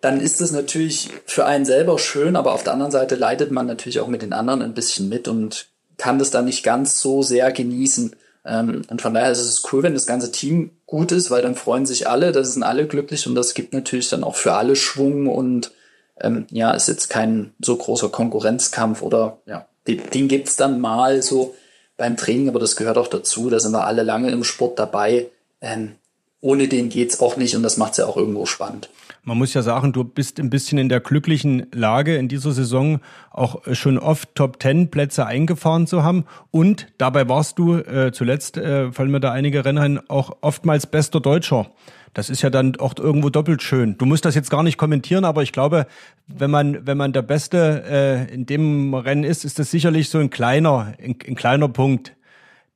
[0.00, 3.66] dann ist es natürlich für einen selber schön, aber auf der anderen Seite leidet man
[3.66, 7.22] natürlich auch mit den anderen ein bisschen mit und kann das dann nicht ganz so
[7.22, 8.14] sehr genießen.
[8.44, 11.54] Ähm, und von daher ist es cool, wenn das ganze Team gut ist, weil dann
[11.54, 14.76] freuen sich alle, da sind alle glücklich und das gibt natürlich dann auch für alle
[14.76, 15.72] Schwung und
[16.20, 21.54] ähm, ja, ist jetzt kein so großer Konkurrenzkampf oder ja, den, gibt's dann mal so
[21.96, 23.50] beim Training, aber das gehört auch dazu.
[23.50, 25.26] Da sind wir alle lange im Sport dabei.
[25.60, 25.92] Ähm,
[26.40, 28.90] ohne den geht's auch nicht und das macht's ja auch irgendwo spannend.
[29.22, 33.00] Man muss ja sagen, du bist ein bisschen in der glücklichen Lage, in dieser Saison
[33.30, 36.26] auch schon oft Top Ten Plätze eingefahren zu haben.
[36.50, 41.20] Und dabei warst du äh, zuletzt, äh, fallen mir da einige Rennen auch oftmals bester
[41.20, 41.70] Deutscher.
[42.14, 43.98] Das ist ja dann auch irgendwo doppelt schön.
[43.98, 45.86] Du musst das jetzt gar nicht kommentieren, aber ich glaube,
[46.28, 50.18] wenn man, wenn man der Beste äh, in dem Rennen ist, ist das sicherlich so
[50.18, 52.14] ein kleiner, ein, ein kleiner Punkt,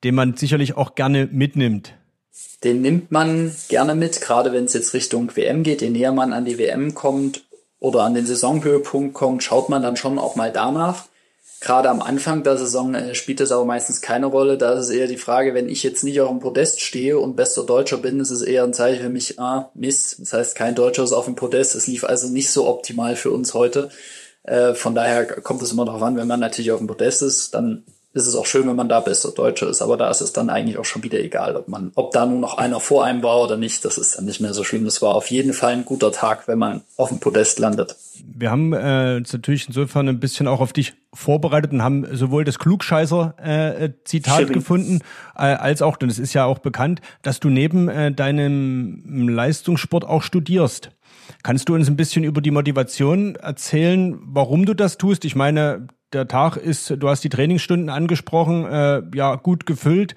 [0.02, 1.94] den man sicherlich auch gerne mitnimmt.
[2.64, 5.82] Den nimmt man gerne mit, gerade wenn es jetzt Richtung WM geht.
[5.82, 7.44] Je näher man an die WM kommt
[7.78, 11.06] oder an den Saisonhöhepunkt kommt, schaut man dann schon auch mal danach.
[11.60, 14.58] Gerade am Anfang der Saison äh, spielt das aber meistens keine Rolle.
[14.58, 17.34] Da ist es eher die Frage, wenn ich jetzt nicht auf dem Podest stehe und
[17.34, 20.20] bester Deutscher bin, ist es eher ein Zeichen für mich, ah, Mist.
[20.20, 21.74] Das heißt, kein Deutscher ist auf dem Podest.
[21.74, 23.90] Es lief also nicht so optimal für uns heute.
[24.44, 27.54] Äh, von daher kommt es immer darauf an, wenn man natürlich auf dem Podest ist,
[27.54, 30.32] dann ist es auch schön, wenn man da bester Deutsche ist, aber da ist es
[30.32, 33.22] dann eigentlich auch schon wieder egal, ob man, ob da nur noch einer vor einem
[33.22, 33.84] war oder nicht.
[33.84, 34.84] Das ist dann nicht mehr so schlimm.
[34.84, 37.96] Das war auf jeden Fall ein guter Tag, wenn man auf dem Podest landet.
[38.24, 42.58] Wir haben äh, natürlich insofern ein bisschen auch auf dich vorbereitet und haben sowohl das
[42.58, 45.00] Klugscheißer-Zitat äh, gefunden,
[45.36, 50.04] äh, als auch, denn es ist ja auch bekannt, dass du neben äh, deinem Leistungssport
[50.04, 50.90] auch studierst.
[51.42, 55.24] Kannst du uns ein bisschen über die Motivation erzählen, warum du das tust?
[55.24, 60.14] Ich meine, der Tag ist, du hast die Trainingsstunden angesprochen, äh, ja, gut gefüllt.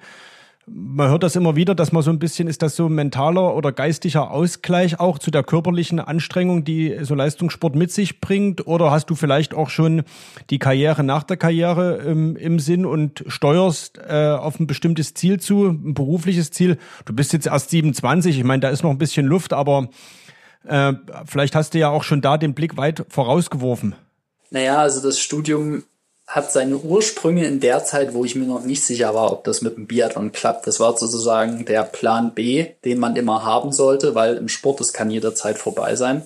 [0.66, 3.72] Man hört das immer wieder, dass man so ein bisschen, ist das so mentaler oder
[3.72, 8.66] geistlicher Ausgleich auch zu der körperlichen Anstrengung, die so Leistungssport mit sich bringt?
[8.68, 10.04] Oder hast du vielleicht auch schon
[10.50, 15.40] die Karriere nach der Karriere ähm, im Sinn und steuerst äh, auf ein bestimmtes Ziel
[15.40, 16.78] zu, ein berufliches Ziel?
[17.06, 19.88] Du bist jetzt erst 27, ich meine, da ist noch ein bisschen Luft, aber
[20.64, 20.92] äh,
[21.24, 23.96] vielleicht hast du ja auch schon da den Blick weit vorausgeworfen.
[24.52, 25.84] Naja, also das Studium
[26.26, 29.60] hat seine Ursprünge in der Zeit, wo ich mir noch nicht sicher war, ob das
[29.60, 30.66] mit dem Biathlon klappt.
[30.66, 34.92] Das war sozusagen der Plan B, den man immer haben sollte, weil im Sport, das
[34.92, 36.22] kann jederzeit vorbei sein.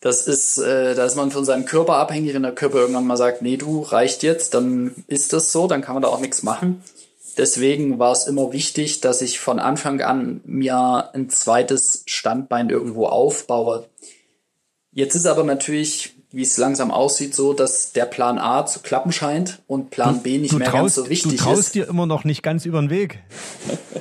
[0.00, 2.34] Das ist, äh, da ist man von seinem Körper abhängig.
[2.34, 5.82] Wenn der Körper irgendwann mal sagt, nee, du reicht jetzt, dann ist das so, dann
[5.82, 6.82] kann man da auch nichts machen
[7.36, 13.06] deswegen war es immer wichtig, dass ich von Anfang an mir ein zweites Standbein irgendwo
[13.06, 13.88] aufbaue.
[14.92, 19.12] Jetzt ist aber natürlich, wie es langsam aussieht, so, dass der Plan A zu klappen
[19.12, 21.40] scheint und Plan B nicht mehr traust, ganz so wichtig ist.
[21.40, 21.74] Du traust ist.
[21.74, 23.18] dir immer noch nicht ganz über den Weg.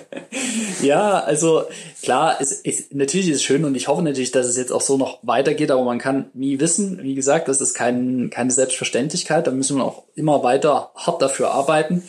[0.82, 1.64] ja, also
[2.02, 4.82] klar, es ist, natürlich ist es schön und ich hoffe natürlich, dass es jetzt auch
[4.82, 7.04] so noch weitergeht, aber man kann nie wissen.
[7.04, 9.48] Wie gesagt, das ist kein, keine Selbstverständlichkeit.
[9.48, 12.04] Da müssen wir auch immer weiter hart dafür arbeiten.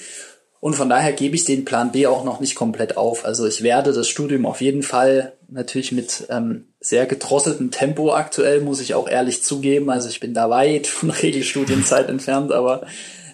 [0.60, 3.24] Und von daher gebe ich den Plan B auch noch nicht komplett auf.
[3.24, 8.60] Also ich werde das Studium auf jeden Fall natürlich mit ähm, sehr gedrosseltem Tempo aktuell,
[8.60, 9.90] muss ich auch ehrlich zugeben.
[9.90, 12.86] Also ich bin da weit von Regelstudienzeit entfernt, aber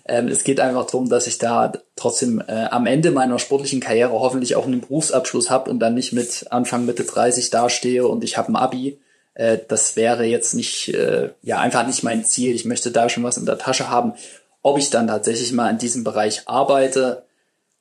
[0.07, 4.12] ähm, es geht einfach darum, dass ich da trotzdem äh, am Ende meiner sportlichen Karriere
[4.12, 8.38] hoffentlich auch einen Berufsabschluss habe und dann nicht mit Anfang Mitte 30 dastehe und ich
[8.38, 8.98] habe ein Abi.
[9.35, 12.54] Äh, das wäre jetzt nicht, äh, ja, einfach nicht mein Ziel.
[12.54, 14.14] Ich möchte da schon was in der Tasche haben.
[14.62, 17.24] Ob ich dann tatsächlich mal in diesem Bereich arbeite,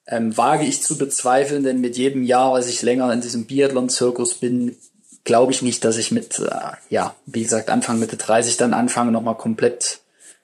[0.08, 4.36] ähm, wage ich zu bezweifeln, denn mit jedem Jahr, als ich länger in diesem Biathlon-Zirkus
[4.36, 4.78] bin,
[5.24, 6.50] glaube ich nicht, dass ich mit, äh,
[6.90, 10.00] ja, wie gesagt, Anfang Mitte 30 dann anfange, nochmal komplett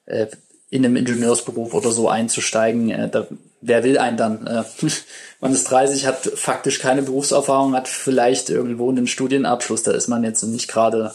[0.06, 0.28] äh,
[0.70, 2.90] in einem Ingenieursberuf oder so einzusteigen.
[2.90, 3.28] Äh, da,
[3.62, 4.46] wer will einen dann?
[4.46, 4.64] Äh,
[5.40, 10.26] man ist 30, hat faktisch keine Berufserfahrung, hat vielleicht irgendwo einen Studienabschluss, da ist man
[10.26, 11.14] jetzt nicht gerade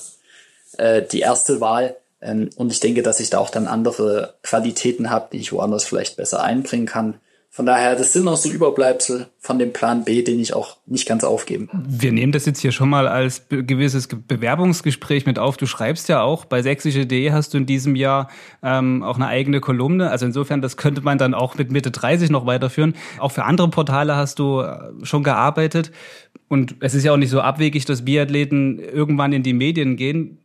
[0.79, 1.97] äh, die erste Wahl.
[2.23, 5.85] Ähm, und ich denke, dass ich da auch dann andere Qualitäten habe, die ich woanders
[5.85, 7.21] vielleicht besser einbringen kann.
[7.59, 11.09] Von daher, das sind noch so Überbleibsel von dem Plan B, den ich auch nicht
[11.09, 11.69] ganz aufgeben.
[11.89, 15.57] Wir nehmen das jetzt hier schon mal als gewisses Bewerbungsgespräch mit auf.
[15.57, 18.31] Du schreibst ja auch, bei sächsische.de hast du in diesem Jahr
[18.63, 20.09] ähm, auch eine eigene Kolumne.
[20.09, 22.95] Also insofern, das könnte man dann auch mit Mitte 30 noch weiterführen.
[23.19, 25.91] Auch für andere Portale hast du äh, schon gearbeitet.
[26.47, 30.39] Und es ist ja auch nicht so abwegig, dass Biathleten irgendwann in die Medien gehen.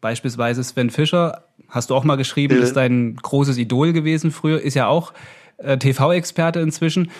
[0.00, 2.62] Beispielsweise Sven Fischer, hast du auch mal geschrieben, ja.
[2.62, 5.12] ist dein großes Idol gewesen früher, ist ja auch
[5.58, 7.10] äh, TV-Experte inzwischen.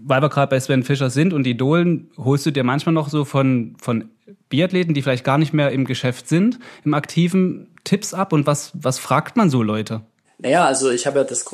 [0.00, 3.24] Weil wir gerade bei Sven Fischer sind und Idolen, holst du dir manchmal noch so
[3.24, 4.10] von, von
[4.48, 8.72] Biathleten, die vielleicht gar nicht mehr im Geschäft sind, im aktiven Tipps ab und was,
[8.74, 10.00] was fragt man so Leute?
[10.38, 11.44] Naja, also ich habe ja das,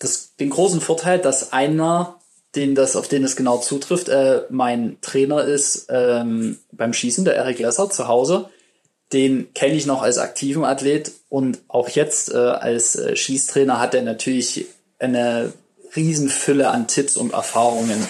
[0.00, 2.16] das, den großen Vorteil, dass einer,
[2.56, 7.36] den das, auf den es genau zutrifft, äh, mein Trainer ist ähm, beim Schießen, der
[7.36, 8.50] Eric Lesser zu Hause
[9.12, 13.94] den kenne ich noch als aktiven Athlet und auch jetzt äh, als äh, Schießtrainer hat
[13.94, 14.66] er natürlich
[15.00, 15.52] eine
[15.96, 18.06] Riesenfülle an Tipps und Erfahrungen.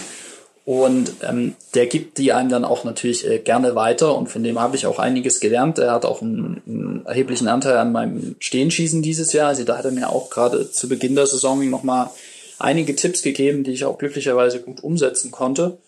[0.65, 4.61] Und ähm, der gibt die einem dann auch natürlich äh, gerne weiter und von dem
[4.61, 5.79] habe ich auch einiges gelernt.
[5.79, 9.49] Er hat auch einen, einen erheblichen Anteil an meinem Stehenschießen dieses Jahr.
[9.49, 12.11] Also da hat er mir auch gerade zu Beginn der Saison nochmal
[12.59, 15.79] einige Tipps gegeben, die ich auch glücklicherweise gut umsetzen konnte.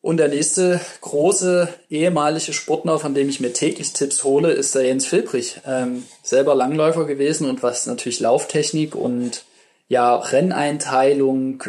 [0.00, 4.86] Und der nächste große ehemalige Sportler, von dem ich mir täglich Tipps hole, ist der
[4.86, 5.60] Jens Filbrich.
[5.66, 9.44] Ähm, selber Langläufer gewesen und was natürlich Lauftechnik und
[9.90, 11.64] ja Renneinteilung,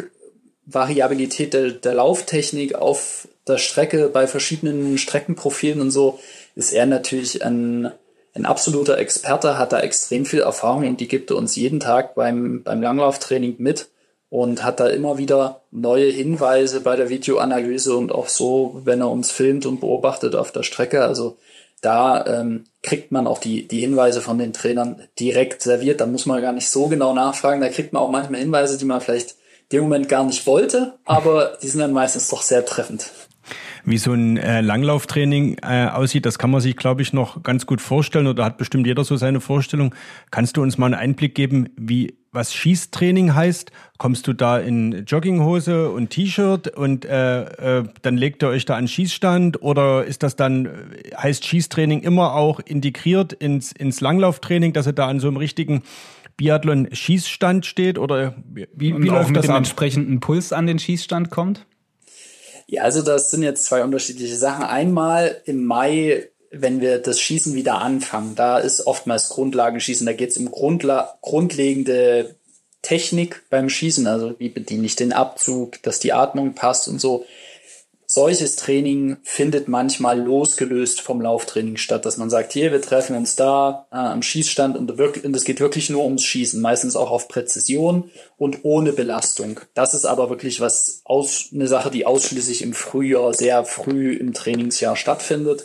[0.64, 6.20] Variabilität der, der Lauftechnik auf der Strecke bei verschiedenen Streckenprofilen und so
[6.54, 7.90] ist er natürlich ein,
[8.34, 12.14] ein absoluter Experte, hat da extrem viel Erfahrung und die gibt er uns jeden Tag
[12.14, 13.88] beim, beim Langlauftraining mit
[14.30, 19.10] und hat da immer wieder neue Hinweise bei der Videoanalyse und auch so, wenn er
[19.10, 21.02] uns filmt und beobachtet auf der Strecke.
[21.02, 21.36] Also
[21.82, 26.00] da ähm, kriegt man auch die, die Hinweise von den Trainern direkt serviert.
[26.00, 27.60] Da muss man gar nicht so genau nachfragen.
[27.60, 30.98] Da kriegt man auch manchmal Hinweise, die man vielleicht in dem Moment gar nicht wollte,
[31.04, 33.10] aber die sind dann meistens doch sehr treffend.
[33.84, 37.66] Wie so ein äh, Langlauftraining äh, aussieht, das kann man sich, glaube ich, noch ganz
[37.66, 39.94] gut vorstellen oder hat bestimmt jeder so seine Vorstellung.
[40.30, 43.70] Kannst du uns mal einen Einblick geben, wie was Schießtraining heißt?
[43.98, 48.76] Kommst du da in Jogginghose und T-Shirt und äh, äh, dann legt ihr euch da
[48.76, 54.86] an Schießstand oder ist das dann, heißt Schießtraining immer auch integriert ins, ins Langlauftraining, dass
[54.86, 55.82] ihr da an so einem richtigen
[56.38, 59.58] Biathlon-Schießstand steht oder wie, wie und läuft auch mit das dem ab?
[59.58, 61.66] entsprechenden Puls an den Schießstand kommt?
[62.66, 64.64] Ja, also das sind jetzt zwei unterschiedliche Sachen.
[64.64, 70.30] Einmal im Mai wenn wir das Schießen wieder anfangen, da ist oftmals Grundlagenschießen, da geht
[70.30, 72.36] es um Grundla grundlegende
[72.82, 77.24] Technik beim Schießen, also wie bediene ich den Abzug, dass die Atmung passt und so.
[78.04, 83.36] Solches Training findet manchmal losgelöst vom Lauftraining statt, dass man sagt, hier, wir treffen uns
[83.36, 88.10] da äh, am Schießstand und es geht wirklich nur ums Schießen, meistens auch auf Präzision
[88.36, 89.60] und ohne Belastung.
[89.72, 94.34] Das ist aber wirklich was aus, eine Sache, die ausschließlich im Frühjahr, sehr früh im
[94.34, 95.64] Trainingsjahr stattfindet.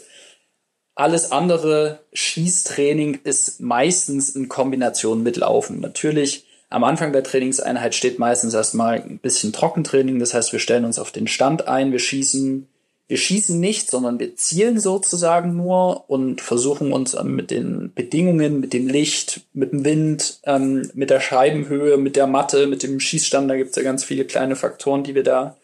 [0.98, 5.80] Alles andere Schießtraining ist meistens in Kombination mit Laufen.
[5.80, 10.18] Natürlich am Anfang der Trainingseinheit steht meistens erstmal ein bisschen Trockentraining.
[10.18, 12.68] Das heißt, wir stellen uns auf den Stand ein, wir schießen,
[13.08, 18.74] wir schießen nicht, sondern wir zielen sozusagen nur und versuchen uns mit den Bedingungen, mit
[18.74, 23.48] dem Licht, mit dem Wind, ähm, mit der Scheibenhöhe, mit der Matte, mit dem Schießstand,
[23.52, 25.58] da gibt es ja ganz viele kleine Faktoren, die wir da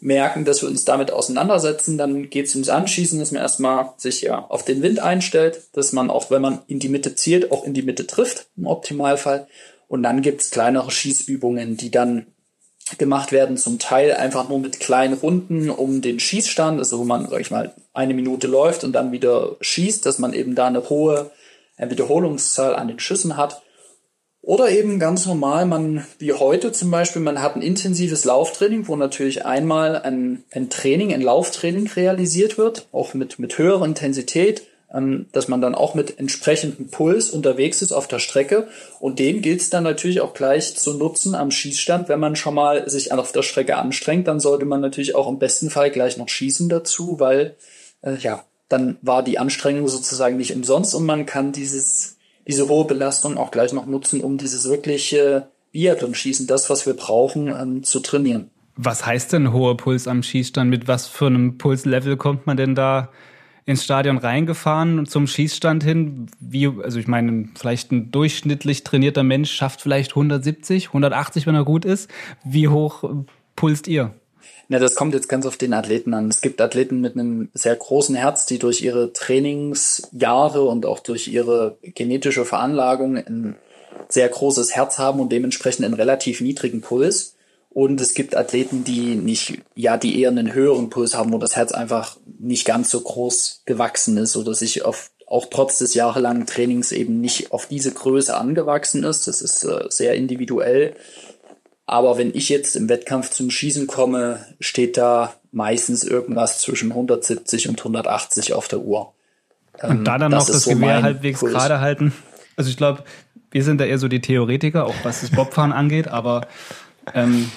[0.00, 4.22] merken, dass wir uns damit auseinandersetzen, dann geht es ums Anschießen, dass man erstmal sich
[4.22, 7.64] ja auf den Wind einstellt, dass man auch, wenn man in die Mitte zielt, auch
[7.64, 9.46] in die Mitte trifft, im Optimalfall.
[9.88, 12.26] Und dann gibt es kleinere Schießübungen, die dann
[12.98, 17.28] gemacht werden, zum Teil einfach nur mit kleinen Runden um den Schießstand, also wo man,
[17.28, 20.88] sag ich mal, eine Minute läuft und dann wieder schießt, dass man eben da eine
[20.88, 21.30] hohe
[21.78, 23.62] Wiederholungszahl an den Schüssen hat.
[24.46, 28.94] Oder eben ganz normal, man, wie heute zum Beispiel, man hat ein intensives Lauftraining, wo
[28.94, 34.62] natürlich einmal ein, ein Training, ein Lauftraining realisiert wird, auch mit, mit höherer Intensität,
[34.94, 38.68] ähm, dass man dann auch mit entsprechendem Puls unterwegs ist auf der Strecke.
[39.00, 42.08] Und den gilt es dann natürlich auch gleich zu nutzen am Schießstand.
[42.08, 45.40] Wenn man schon mal sich auf der Strecke anstrengt, dann sollte man natürlich auch im
[45.40, 47.56] besten Fall gleich noch schießen dazu, weil,
[48.02, 52.15] äh, ja, dann war die Anstrengung sozusagen nicht umsonst und man kann dieses
[52.46, 57.48] diese hohe Belastung auch gleich noch nutzen, um dieses wirkliche Biathlon-Schießen, das, was wir brauchen,
[57.48, 58.50] ähm, zu trainieren.
[58.76, 60.68] Was heißt denn hoher Puls am Schießstand?
[60.68, 63.10] Mit was für einem Pulslevel kommt man denn da
[63.64, 66.26] ins Stadion reingefahren und zum Schießstand hin?
[66.38, 71.64] Wie, also ich meine, vielleicht ein durchschnittlich trainierter Mensch schafft vielleicht 170, 180, wenn er
[71.64, 72.10] gut ist.
[72.44, 73.02] Wie hoch
[73.56, 74.14] pulst ihr?
[74.68, 76.28] Na, das kommt jetzt ganz auf den Athleten an.
[76.28, 81.28] Es gibt Athleten mit einem sehr großen Herz, die durch ihre Trainingsjahre und auch durch
[81.28, 83.56] ihre genetische Veranlagung ein
[84.08, 87.36] sehr großes Herz haben und dementsprechend einen relativ niedrigen Puls.
[87.70, 91.56] Und es gibt Athleten, die nicht, ja, die eher einen höheren Puls haben, wo das
[91.56, 96.46] Herz einfach nicht ganz so groß gewachsen ist oder sich auf, auch trotz des jahrelangen
[96.46, 99.28] Trainings eben nicht auf diese Größe angewachsen ist.
[99.28, 100.94] Das ist äh, sehr individuell.
[101.86, 107.68] Aber wenn ich jetzt im Wettkampf zum Schießen komme, steht da meistens irgendwas zwischen 170
[107.68, 109.14] und 180 auf der Uhr.
[109.82, 111.52] Und da dann ähm, das noch das so Gewehr halbwegs Kurs.
[111.52, 112.12] gerade halten.
[112.56, 113.04] Also ich glaube,
[113.50, 116.46] wir sind da eher so die Theoretiker, auch was das Bobfahren angeht, aber
[117.14, 117.50] ähm,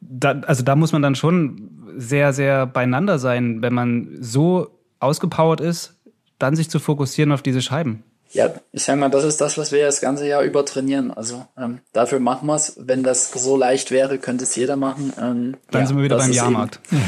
[0.00, 5.60] da, also da muss man dann schon sehr, sehr beieinander sein, wenn man so ausgepowert
[5.60, 5.96] ist,
[6.38, 8.04] dann sich zu fokussieren auf diese Scheiben.
[8.30, 11.10] Ja, ich sag mal, das ist das, was wir das ganze Jahr über trainieren.
[11.10, 12.74] Also ähm, dafür machen wir es.
[12.78, 15.12] Wenn das so leicht wäre, könnte es jeder machen.
[15.18, 16.80] Ähm, Dann ja, sind wir wieder beim Jahrmarkt.
[16.92, 17.02] Eben,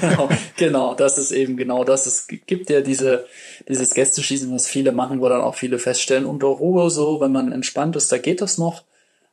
[0.00, 2.06] genau, genau, das ist eben genau das.
[2.06, 3.26] Es gibt ja diese,
[3.68, 7.50] dieses Gästeschießen, was viele machen, wo dann auch viele feststellen, unter Ruhe so, wenn man
[7.50, 8.84] entspannt ist, da geht das noch.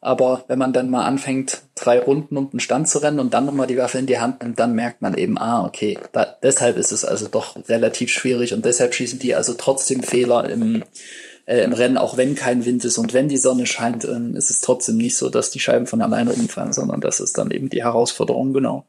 [0.03, 3.45] Aber wenn man dann mal anfängt, drei Runden um den Stand zu rennen und dann
[3.45, 6.77] nochmal die Waffe in die Hand nimmt, dann merkt man eben, ah, okay, da, deshalb
[6.77, 10.83] ist es also doch relativ schwierig und deshalb schießen die also trotzdem Fehler im,
[11.45, 14.49] äh, im Rennen, auch wenn kein Wind ist und wenn die Sonne scheint, äh, ist
[14.49, 17.69] es trotzdem nicht so, dass die Scheiben von alleine umfallen, sondern das ist dann eben
[17.69, 18.85] die Herausforderung, genau.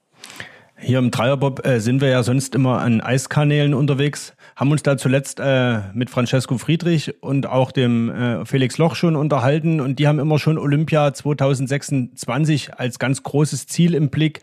[0.84, 4.96] Hier im Dreierbob äh, sind wir ja sonst immer an Eiskanälen unterwegs, haben uns da
[4.96, 10.08] zuletzt äh, mit Francesco Friedrich und auch dem äh, Felix Loch schon unterhalten und die
[10.08, 14.40] haben immer schon Olympia 2026 als ganz großes Ziel im Blick.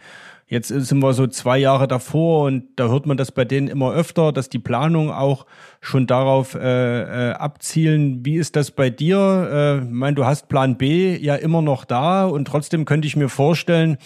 [0.48, 3.92] Jetzt sind wir so zwei Jahre davor und da hört man das bei denen immer
[3.92, 5.46] öfter, dass die Planungen auch
[5.82, 8.26] schon darauf äh, äh, abzielen.
[8.26, 9.82] Wie ist das bei dir?
[9.82, 13.18] Äh, ich meine, du hast Plan B ja immer noch da und trotzdem könnte ich
[13.18, 13.98] mir vorstellen,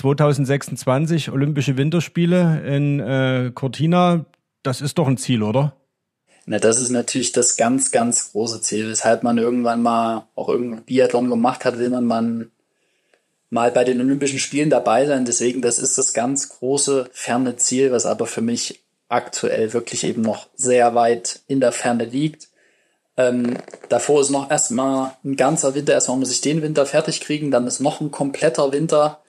[0.00, 4.24] 2026 Olympische Winterspiele in äh, Cortina,
[4.62, 5.76] das ist doch ein Ziel, oder?
[6.46, 10.84] Na, das ist natürlich das ganz, ganz große Ziel, weshalb man irgendwann mal auch irgendein
[10.84, 12.48] Biathlon gemacht hat, will man mal,
[13.50, 15.26] mal bei den Olympischen Spielen dabei sein.
[15.26, 20.22] Deswegen, das ist das ganz große, ferne Ziel, was aber für mich aktuell wirklich eben
[20.22, 22.48] noch sehr weit in der Ferne liegt.
[23.18, 23.58] Ähm,
[23.90, 27.66] davor ist noch erstmal ein ganzer Winter, erstmal muss ich den Winter fertig kriegen, dann
[27.66, 29.20] ist noch ein kompletter Winter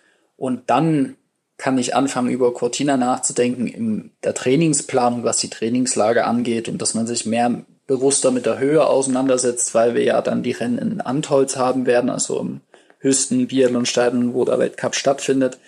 [0.41, 1.17] und dann
[1.59, 6.95] kann ich anfangen, über Cortina nachzudenken in der Trainingsplanung, was die Trainingslage angeht und dass
[6.95, 10.99] man sich mehr bewusster mit der Höhe auseinandersetzt, weil wir ja dann die Rennen in
[10.99, 12.61] Antholz haben werden, also im
[12.97, 15.59] höchsten Biathlon-Stadion, wo der Weltcup stattfindet.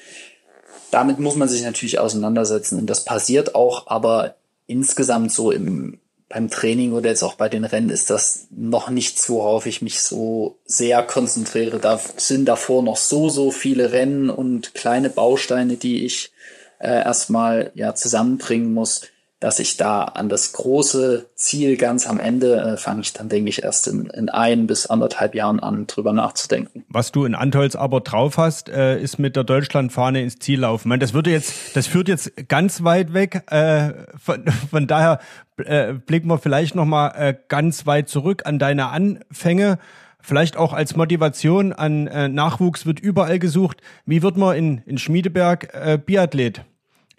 [0.89, 4.34] Damit muss man sich natürlich auseinandersetzen und das passiert auch, aber
[4.65, 5.99] insgesamt so im
[6.34, 10.01] beim Training oder jetzt auch bei den Rennen ist das noch nichts, worauf ich mich
[10.01, 11.77] so sehr konzentriere.
[11.77, 16.31] Da sind davor noch so, so viele Rennen und kleine Bausteine, die ich
[16.79, 19.01] äh, erstmal ja zusammenbringen muss
[19.43, 23.49] dass ich da an das große Ziel ganz am Ende äh, fange ich dann, denke
[23.49, 26.85] ich, erst in, in ein bis anderthalb Jahren an, drüber nachzudenken.
[26.87, 30.87] Was du in Antolz aber drauf hast, äh, ist mit der Deutschlandfahne ins Ziel laufen.
[30.87, 33.43] Meine, das würde jetzt, das führt jetzt ganz weit weg.
[33.51, 35.19] Äh, von, von daher
[35.57, 39.77] äh, blicken wir vielleicht noch mal äh, ganz weit zurück an deine Anfänge.
[40.21, 43.81] Vielleicht auch als Motivation an äh, Nachwuchs wird überall gesucht.
[44.05, 46.61] Wie wird man in, in Schmiedeberg äh, Biathlet?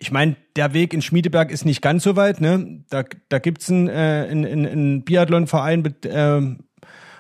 [0.05, 2.39] Ich meine, der Weg in Schmiedeberg ist nicht ganz so weit.
[2.39, 2.85] Ne?
[2.91, 6.41] Da, da gibt es einen, äh, einen, einen Biathlon-Verein äh,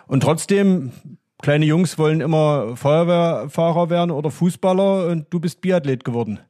[0.06, 0.92] und trotzdem,
[1.40, 6.40] kleine Jungs wollen immer Feuerwehrfahrer werden oder Fußballer und du bist Biathlet geworden.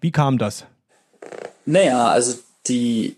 [0.00, 0.66] Wie kam das?
[1.66, 3.14] Naja, also die,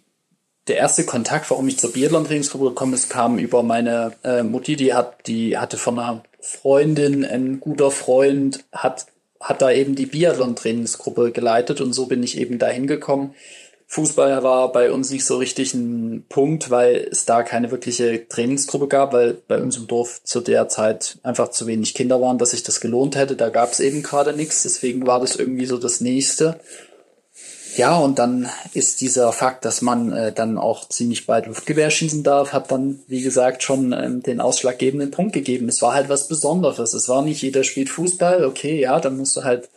[0.66, 4.92] der erste Kontakt, warum ich zur Biathlon-Trainingsgruppe gekommen ist, kam über meine äh, Mutti, die
[4.92, 9.06] hat, die hatte von einer Freundin, ein guter Freund, hat
[9.40, 13.34] hat da eben die Biathlon-Trainingsgruppe geleitet und so bin ich eben dahin gekommen.
[13.90, 18.86] Fußball war bei uns nicht so richtig ein Punkt, weil es da keine wirkliche Trainingsgruppe
[18.86, 22.50] gab, weil bei uns im Dorf zu der Zeit einfach zu wenig Kinder waren, dass
[22.50, 23.34] sich das gelohnt hätte.
[23.34, 26.60] Da gab es eben gerade nichts, deswegen war das irgendwie so das Nächste.
[27.76, 32.22] Ja, und dann ist dieser Fakt, dass man äh, dann auch ziemlich bald Luftgewehr schießen
[32.22, 35.68] darf, hat dann, wie gesagt, schon ähm, den ausschlaggebenden Punkt gegeben.
[35.68, 36.94] Es war halt was Besonderes.
[36.94, 39.68] Es war nicht jeder spielt Fußball, okay, ja, dann musst du halt,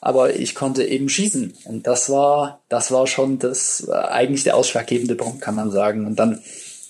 [0.00, 1.54] aber ich konnte eben schießen.
[1.64, 6.06] Und das war, das war schon das, äh, eigentlich der ausschlaggebende Punkt, kann man sagen.
[6.06, 6.42] Und dann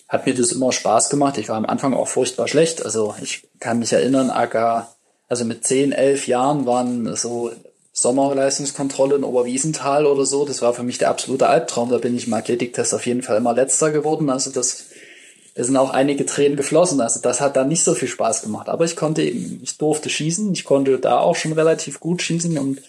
[0.08, 1.38] hat mir das immer Spaß gemacht.
[1.38, 2.84] Ich war am Anfang auch furchtbar schlecht.
[2.84, 4.88] Also ich kann mich erinnern, AK,
[5.28, 7.50] also mit 10, 11 Jahren waren so
[7.92, 10.46] Sommerleistungskontrolle in Oberwiesenthal oder so.
[10.46, 11.90] Das war für mich der absolute Albtraum.
[11.90, 14.30] Da bin ich im Athletiktest auf jeden Fall immer letzter geworden.
[14.30, 14.86] Also das,
[15.54, 17.00] da sind auch einige Tränen geflossen.
[17.02, 18.68] Also das hat dann nicht so viel Spaß gemacht.
[18.68, 20.52] Aber ich konnte eben, ich durfte schießen.
[20.52, 22.80] Ich konnte da auch schon relativ gut schießen und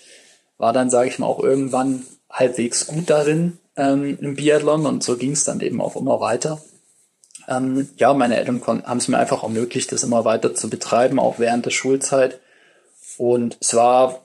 [0.57, 4.85] war dann, sage ich mal, auch irgendwann halbwegs gut darin ähm, im Biathlon.
[4.85, 6.61] Und so ging es dann eben auch immer weiter.
[7.49, 11.39] Ähm, ja, meine Eltern haben es mir einfach ermöglicht, das immer weiter zu betreiben, auch
[11.39, 12.39] während der Schulzeit.
[13.17, 14.21] Und es war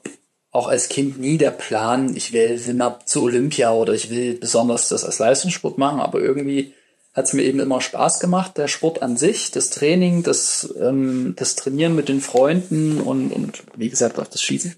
[0.51, 4.89] auch als Kind nie der Plan, ich will, mal zu Olympia oder ich will besonders
[4.89, 6.73] das als Leistungssport machen, aber irgendwie
[7.13, 11.33] hat es mir eben immer Spaß gemacht, der Sport an sich, das Training, das, ähm,
[11.37, 14.75] das Trainieren mit den Freunden und, und wie gesagt auch das Schießen.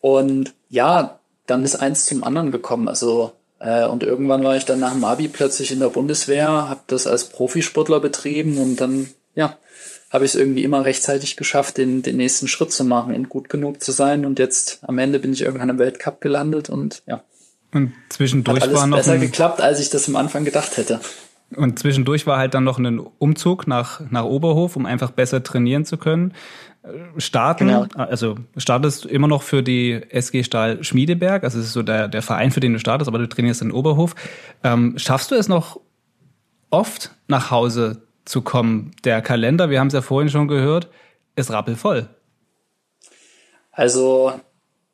[0.00, 2.88] Und ja, dann ist eins zum anderen gekommen.
[2.88, 6.80] Also äh, und irgendwann war ich dann nach dem Abi plötzlich in der Bundeswehr, habe
[6.86, 9.56] das als Profisportler betrieben und dann ja
[10.14, 13.48] habe ich es irgendwie immer rechtzeitig geschafft, den, den nächsten Schritt zu machen, in gut
[13.48, 14.24] genug zu sein.
[14.24, 17.24] Und jetzt am Ende bin ich irgendwann im Weltcup gelandet und ja.
[17.72, 21.00] Und zwischendurch Hat alles war noch besser geklappt, als ich das am Anfang gedacht hätte.
[21.56, 25.84] Und zwischendurch war halt dann noch ein Umzug nach, nach Oberhof, um einfach besser trainieren
[25.84, 26.32] zu können.
[27.16, 27.86] Starten, genau.
[27.96, 32.22] also startest immer noch für die SG Stahl Schmiedeberg, also es ist so der, der
[32.22, 34.14] Verein, für den du startest, aber du trainierst in Oberhof.
[34.62, 35.80] Ähm, schaffst du es noch
[36.70, 38.92] oft nach Hause zu kommen.
[39.04, 40.88] Der Kalender, wir haben es ja vorhin schon gehört,
[41.36, 42.08] ist rappelvoll.
[43.72, 44.32] Also,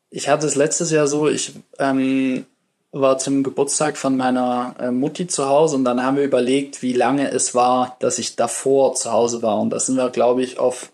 [0.09, 2.47] ich hatte es letztes Jahr so, ich ähm,
[2.93, 6.93] war zum Geburtstag von meiner äh, Mutti zu Hause und dann haben wir überlegt, wie
[6.93, 9.61] lange es war, dass ich davor zu Hause war.
[9.61, 10.91] Und da sind wir, glaube ich, auf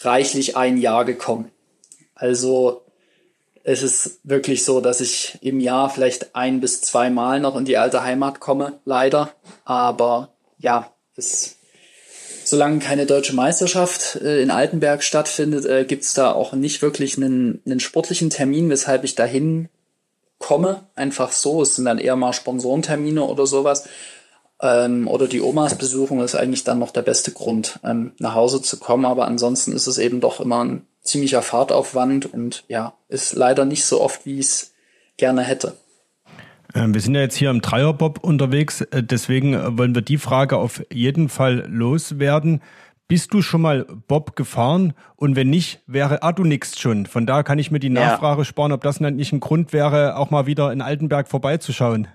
[0.00, 1.50] reichlich ein Jahr gekommen.
[2.14, 2.82] Also
[3.62, 7.64] es ist wirklich so, dass ich im Jahr vielleicht ein bis zwei Mal noch in
[7.64, 9.30] die alte Heimat komme, leider.
[9.64, 11.57] Aber ja, es
[12.48, 17.16] solange keine deutsche Meisterschaft äh, in Altenberg stattfindet, äh, gibt es da auch nicht wirklich
[17.16, 19.68] einen, einen sportlichen Termin, weshalb ich dahin
[20.38, 20.84] komme.
[20.94, 21.62] Einfach so.
[21.62, 23.88] Es sind dann eher mal Sponsorentermine oder sowas.
[24.60, 28.62] Ähm, oder die Omas Besuchung ist eigentlich dann noch der beste Grund, ähm, nach Hause
[28.62, 29.04] zu kommen.
[29.04, 33.84] Aber ansonsten ist es eben doch immer ein ziemlicher Fahrtaufwand und ja, ist leider nicht
[33.84, 34.72] so oft, wie ich es
[35.16, 35.74] gerne hätte.
[36.78, 40.18] Ähm, wir sind ja jetzt hier im Dreierbob unterwegs, äh, deswegen äh, wollen wir die
[40.18, 42.62] Frage auf jeden Fall loswerden.
[43.08, 44.92] Bist du schon mal Bob gefahren?
[45.16, 47.06] Und wenn nicht, wäre ah, du nix schon.
[47.06, 48.44] Von da kann ich mir die Nachfrage ja.
[48.44, 52.06] sparen, ob das nicht ein Grund wäre, auch mal wieder in Altenberg vorbeizuschauen.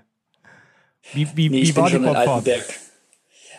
[1.12, 2.48] Wie, wie, nee, wie war die Bobfahrt?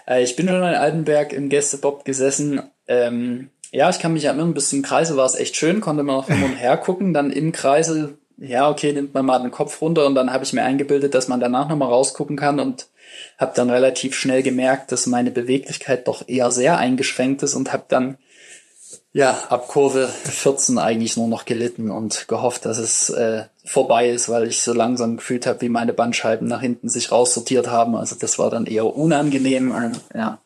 [0.08, 2.62] Äh, ich bin schon in Altenberg im Gästebob gesessen.
[2.88, 6.16] Ähm, ja, ich kann mich erinnern, bis zum Kreisel war es echt schön, konnte man
[6.16, 7.14] auch immer her gucken.
[7.14, 10.54] Dann im Kreisel, ja, okay, nimmt man mal den Kopf runter und dann habe ich
[10.54, 12.88] mir eingebildet, dass man danach nochmal rausgucken kann und
[13.38, 17.86] habe dann relativ schnell gemerkt, dass meine Beweglichkeit doch eher sehr eingeschränkt ist und habe
[17.88, 18.18] dann
[19.14, 24.28] ja ab Kurve 14 eigentlich nur noch gelitten und gehofft, dass es äh, vorbei ist,
[24.28, 27.96] weil ich so langsam gefühlt habe, wie meine Bandscheiben nach hinten sich raussortiert haben.
[27.96, 29.74] Also das war dann eher unangenehm.
[30.14, 30.40] Ja,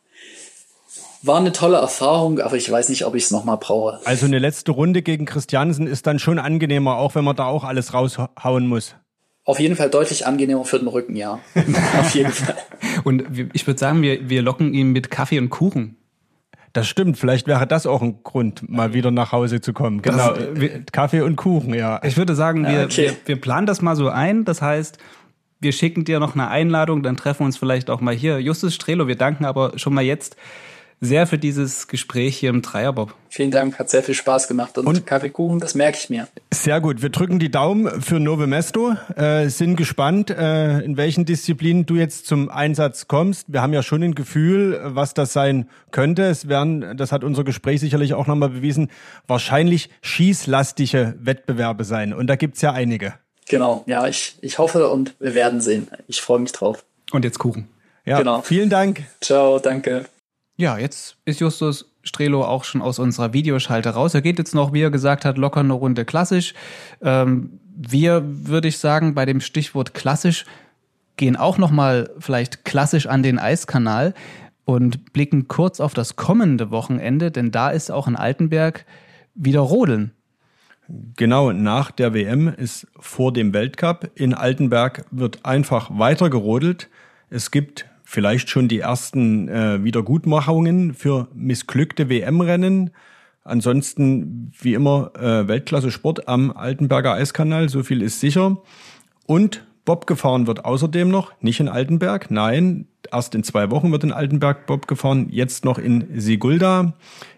[1.22, 4.00] war eine tolle Erfahrung, aber ich weiß nicht, ob ich es nochmal brauche.
[4.06, 7.64] Also eine letzte Runde gegen Christiansen ist dann schon angenehmer, auch wenn man da auch
[7.64, 8.96] alles raushauen muss.
[9.46, 11.40] Auf jeden Fall deutlich angenehmer für den Rücken, ja.
[12.00, 12.56] Auf jeden Fall.
[13.04, 15.96] Und ich würde sagen, wir, wir locken ihn mit Kaffee und Kuchen.
[16.72, 20.04] Das stimmt, vielleicht wäre das auch ein Grund, mal wieder nach Hause zu kommen.
[20.04, 20.36] Genau,
[20.92, 22.00] Kaffee und Kuchen, ja.
[22.04, 23.08] Ich würde sagen, wir, okay.
[23.08, 24.46] wir, wir planen das mal so ein.
[24.46, 25.00] Das heißt,
[25.60, 28.40] wir schicken dir noch eine Einladung, dann treffen wir uns vielleicht auch mal hier.
[28.40, 30.36] Justus Strelo, wir danken aber schon mal jetzt
[31.02, 33.14] sehr für dieses Gespräch hier im Dreierbob.
[33.30, 36.28] Vielen Dank, hat sehr viel Spaß gemacht und, und Kaffeekuchen, das merke ich mir.
[36.54, 41.26] Sehr gut, wir drücken die Daumen für Nove Mesto, äh, sind gespannt, äh, in welchen
[41.26, 43.46] Disziplinen du jetzt zum Einsatz kommst.
[43.48, 46.24] Wir haben ja schon ein Gefühl, was das sein könnte.
[46.24, 48.90] Es werden, das hat unser Gespräch sicherlich auch nochmal bewiesen,
[49.28, 53.14] wahrscheinlich schießlastige Wettbewerbe sein und da gibt's ja einige.
[53.48, 55.88] Genau, ja, ich, ich hoffe und wir werden sehen.
[56.08, 56.86] Ich freue mich drauf.
[57.12, 57.68] Und jetzt Kuchen.
[58.06, 58.42] Ja, genau.
[58.42, 59.04] vielen Dank.
[59.22, 60.06] Ciao, danke.
[60.60, 64.14] Ja, jetzt ist Justus Strelo auch schon aus unserer Videoschalte raus.
[64.14, 66.54] Er geht jetzt noch, wie er gesagt hat, locker eine Runde klassisch.
[67.02, 70.44] Ähm, wir, würde ich sagen, bei dem Stichwort klassisch
[71.16, 74.14] gehen auch noch mal vielleicht klassisch an den Eiskanal
[74.66, 78.86] und blicken kurz auf das kommende Wochenende, denn da ist auch in Altenberg
[79.36, 80.12] wieder Rodeln.
[81.16, 84.12] Genau, nach der WM ist vor dem Weltcup.
[84.16, 86.90] In Altenberg wird einfach weiter gerodelt.
[87.30, 92.90] Es gibt vielleicht schon die ersten äh, Wiedergutmachungen für missglückte WM-Rennen.
[93.44, 98.58] Ansonsten, wie immer, äh, Weltklasse Sport am Altenberger Eiskanal, so viel ist sicher.
[99.28, 104.04] Und Bob gefahren wird außerdem noch, nicht in Altenberg, nein, erst in zwei Wochen wird
[104.04, 106.94] in Altenberg Bob gefahren, jetzt noch in Sigulda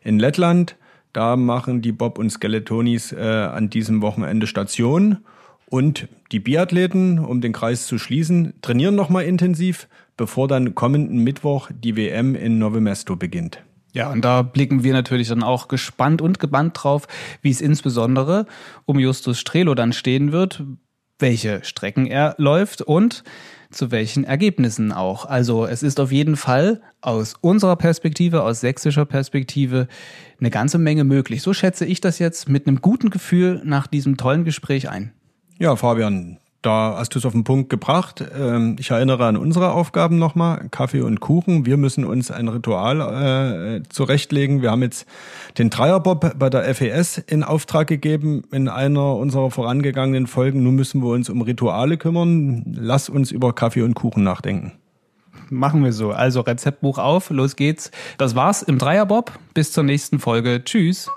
[0.06, 0.78] in Lettland.
[1.12, 5.18] Da machen die Bob und Skeletonis äh, an diesem Wochenende Station.
[5.66, 9.90] Und die Biathleten, um den Kreis zu schließen, trainieren nochmal intensiv
[10.22, 13.64] bevor dann kommenden Mittwoch die WM in Novemesto beginnt.
[13.92, 17.08] Ja, und da blicken wir natürlich dann auch gespannt und gebannt drauf,
[17.42, 18.46] wie es insbesondere
[18.86, 20.64] um Justus Strelo dann stehen wird,
[21.18, 23.24] welche Strecken er läuft und
[23.72, 25.26] zu welchen Ergebnissen auch.
[25.26, 29.88] Also es ist auf jeden Fall aus unserer Perspektive, aus sächsischer Perspektive,
[30.40, 31.42] eine ganze Menge möglich.
[31.42, 35.14] So schätze ich das jetzt mit einem guten Gefühl nach diesem tollen Gespräch ein.
[35.58, 38.24] Ja, Fabian, da hast du es auf den Punkt gebracht.
[38.38, 40.68] Ähm, ich erinnere an unsere Aufgaben nochmal.
[40.70, 41.66] Kaffee und Kuchen.
[41.66, 44.62] Wir müssen uns ein Ritual äh, zurechtlegen.
[44.62, 45.08] Wir haben jetzt
[45.58, 50.62] den Dreierbob bei der FES in Auftrag gegeben in einer unserer vorangegangenen Folgen.
[50.62, 52.64] Nun müssen wir uns um Rituale kümmern.
[52.78, 54.74] Lass uns über Kaffee und Kuchen nachdenken.
[55.50, 56.12] Machen wir so.
[56.12, 57.92] Also Rezeptbuch auf, los geht's.
[58.18, 59.32] Das war's im Dreierbob.
[59.54, 60.64] Bis zur nächsten Folge.
[60.64, 61.10] Tschüss.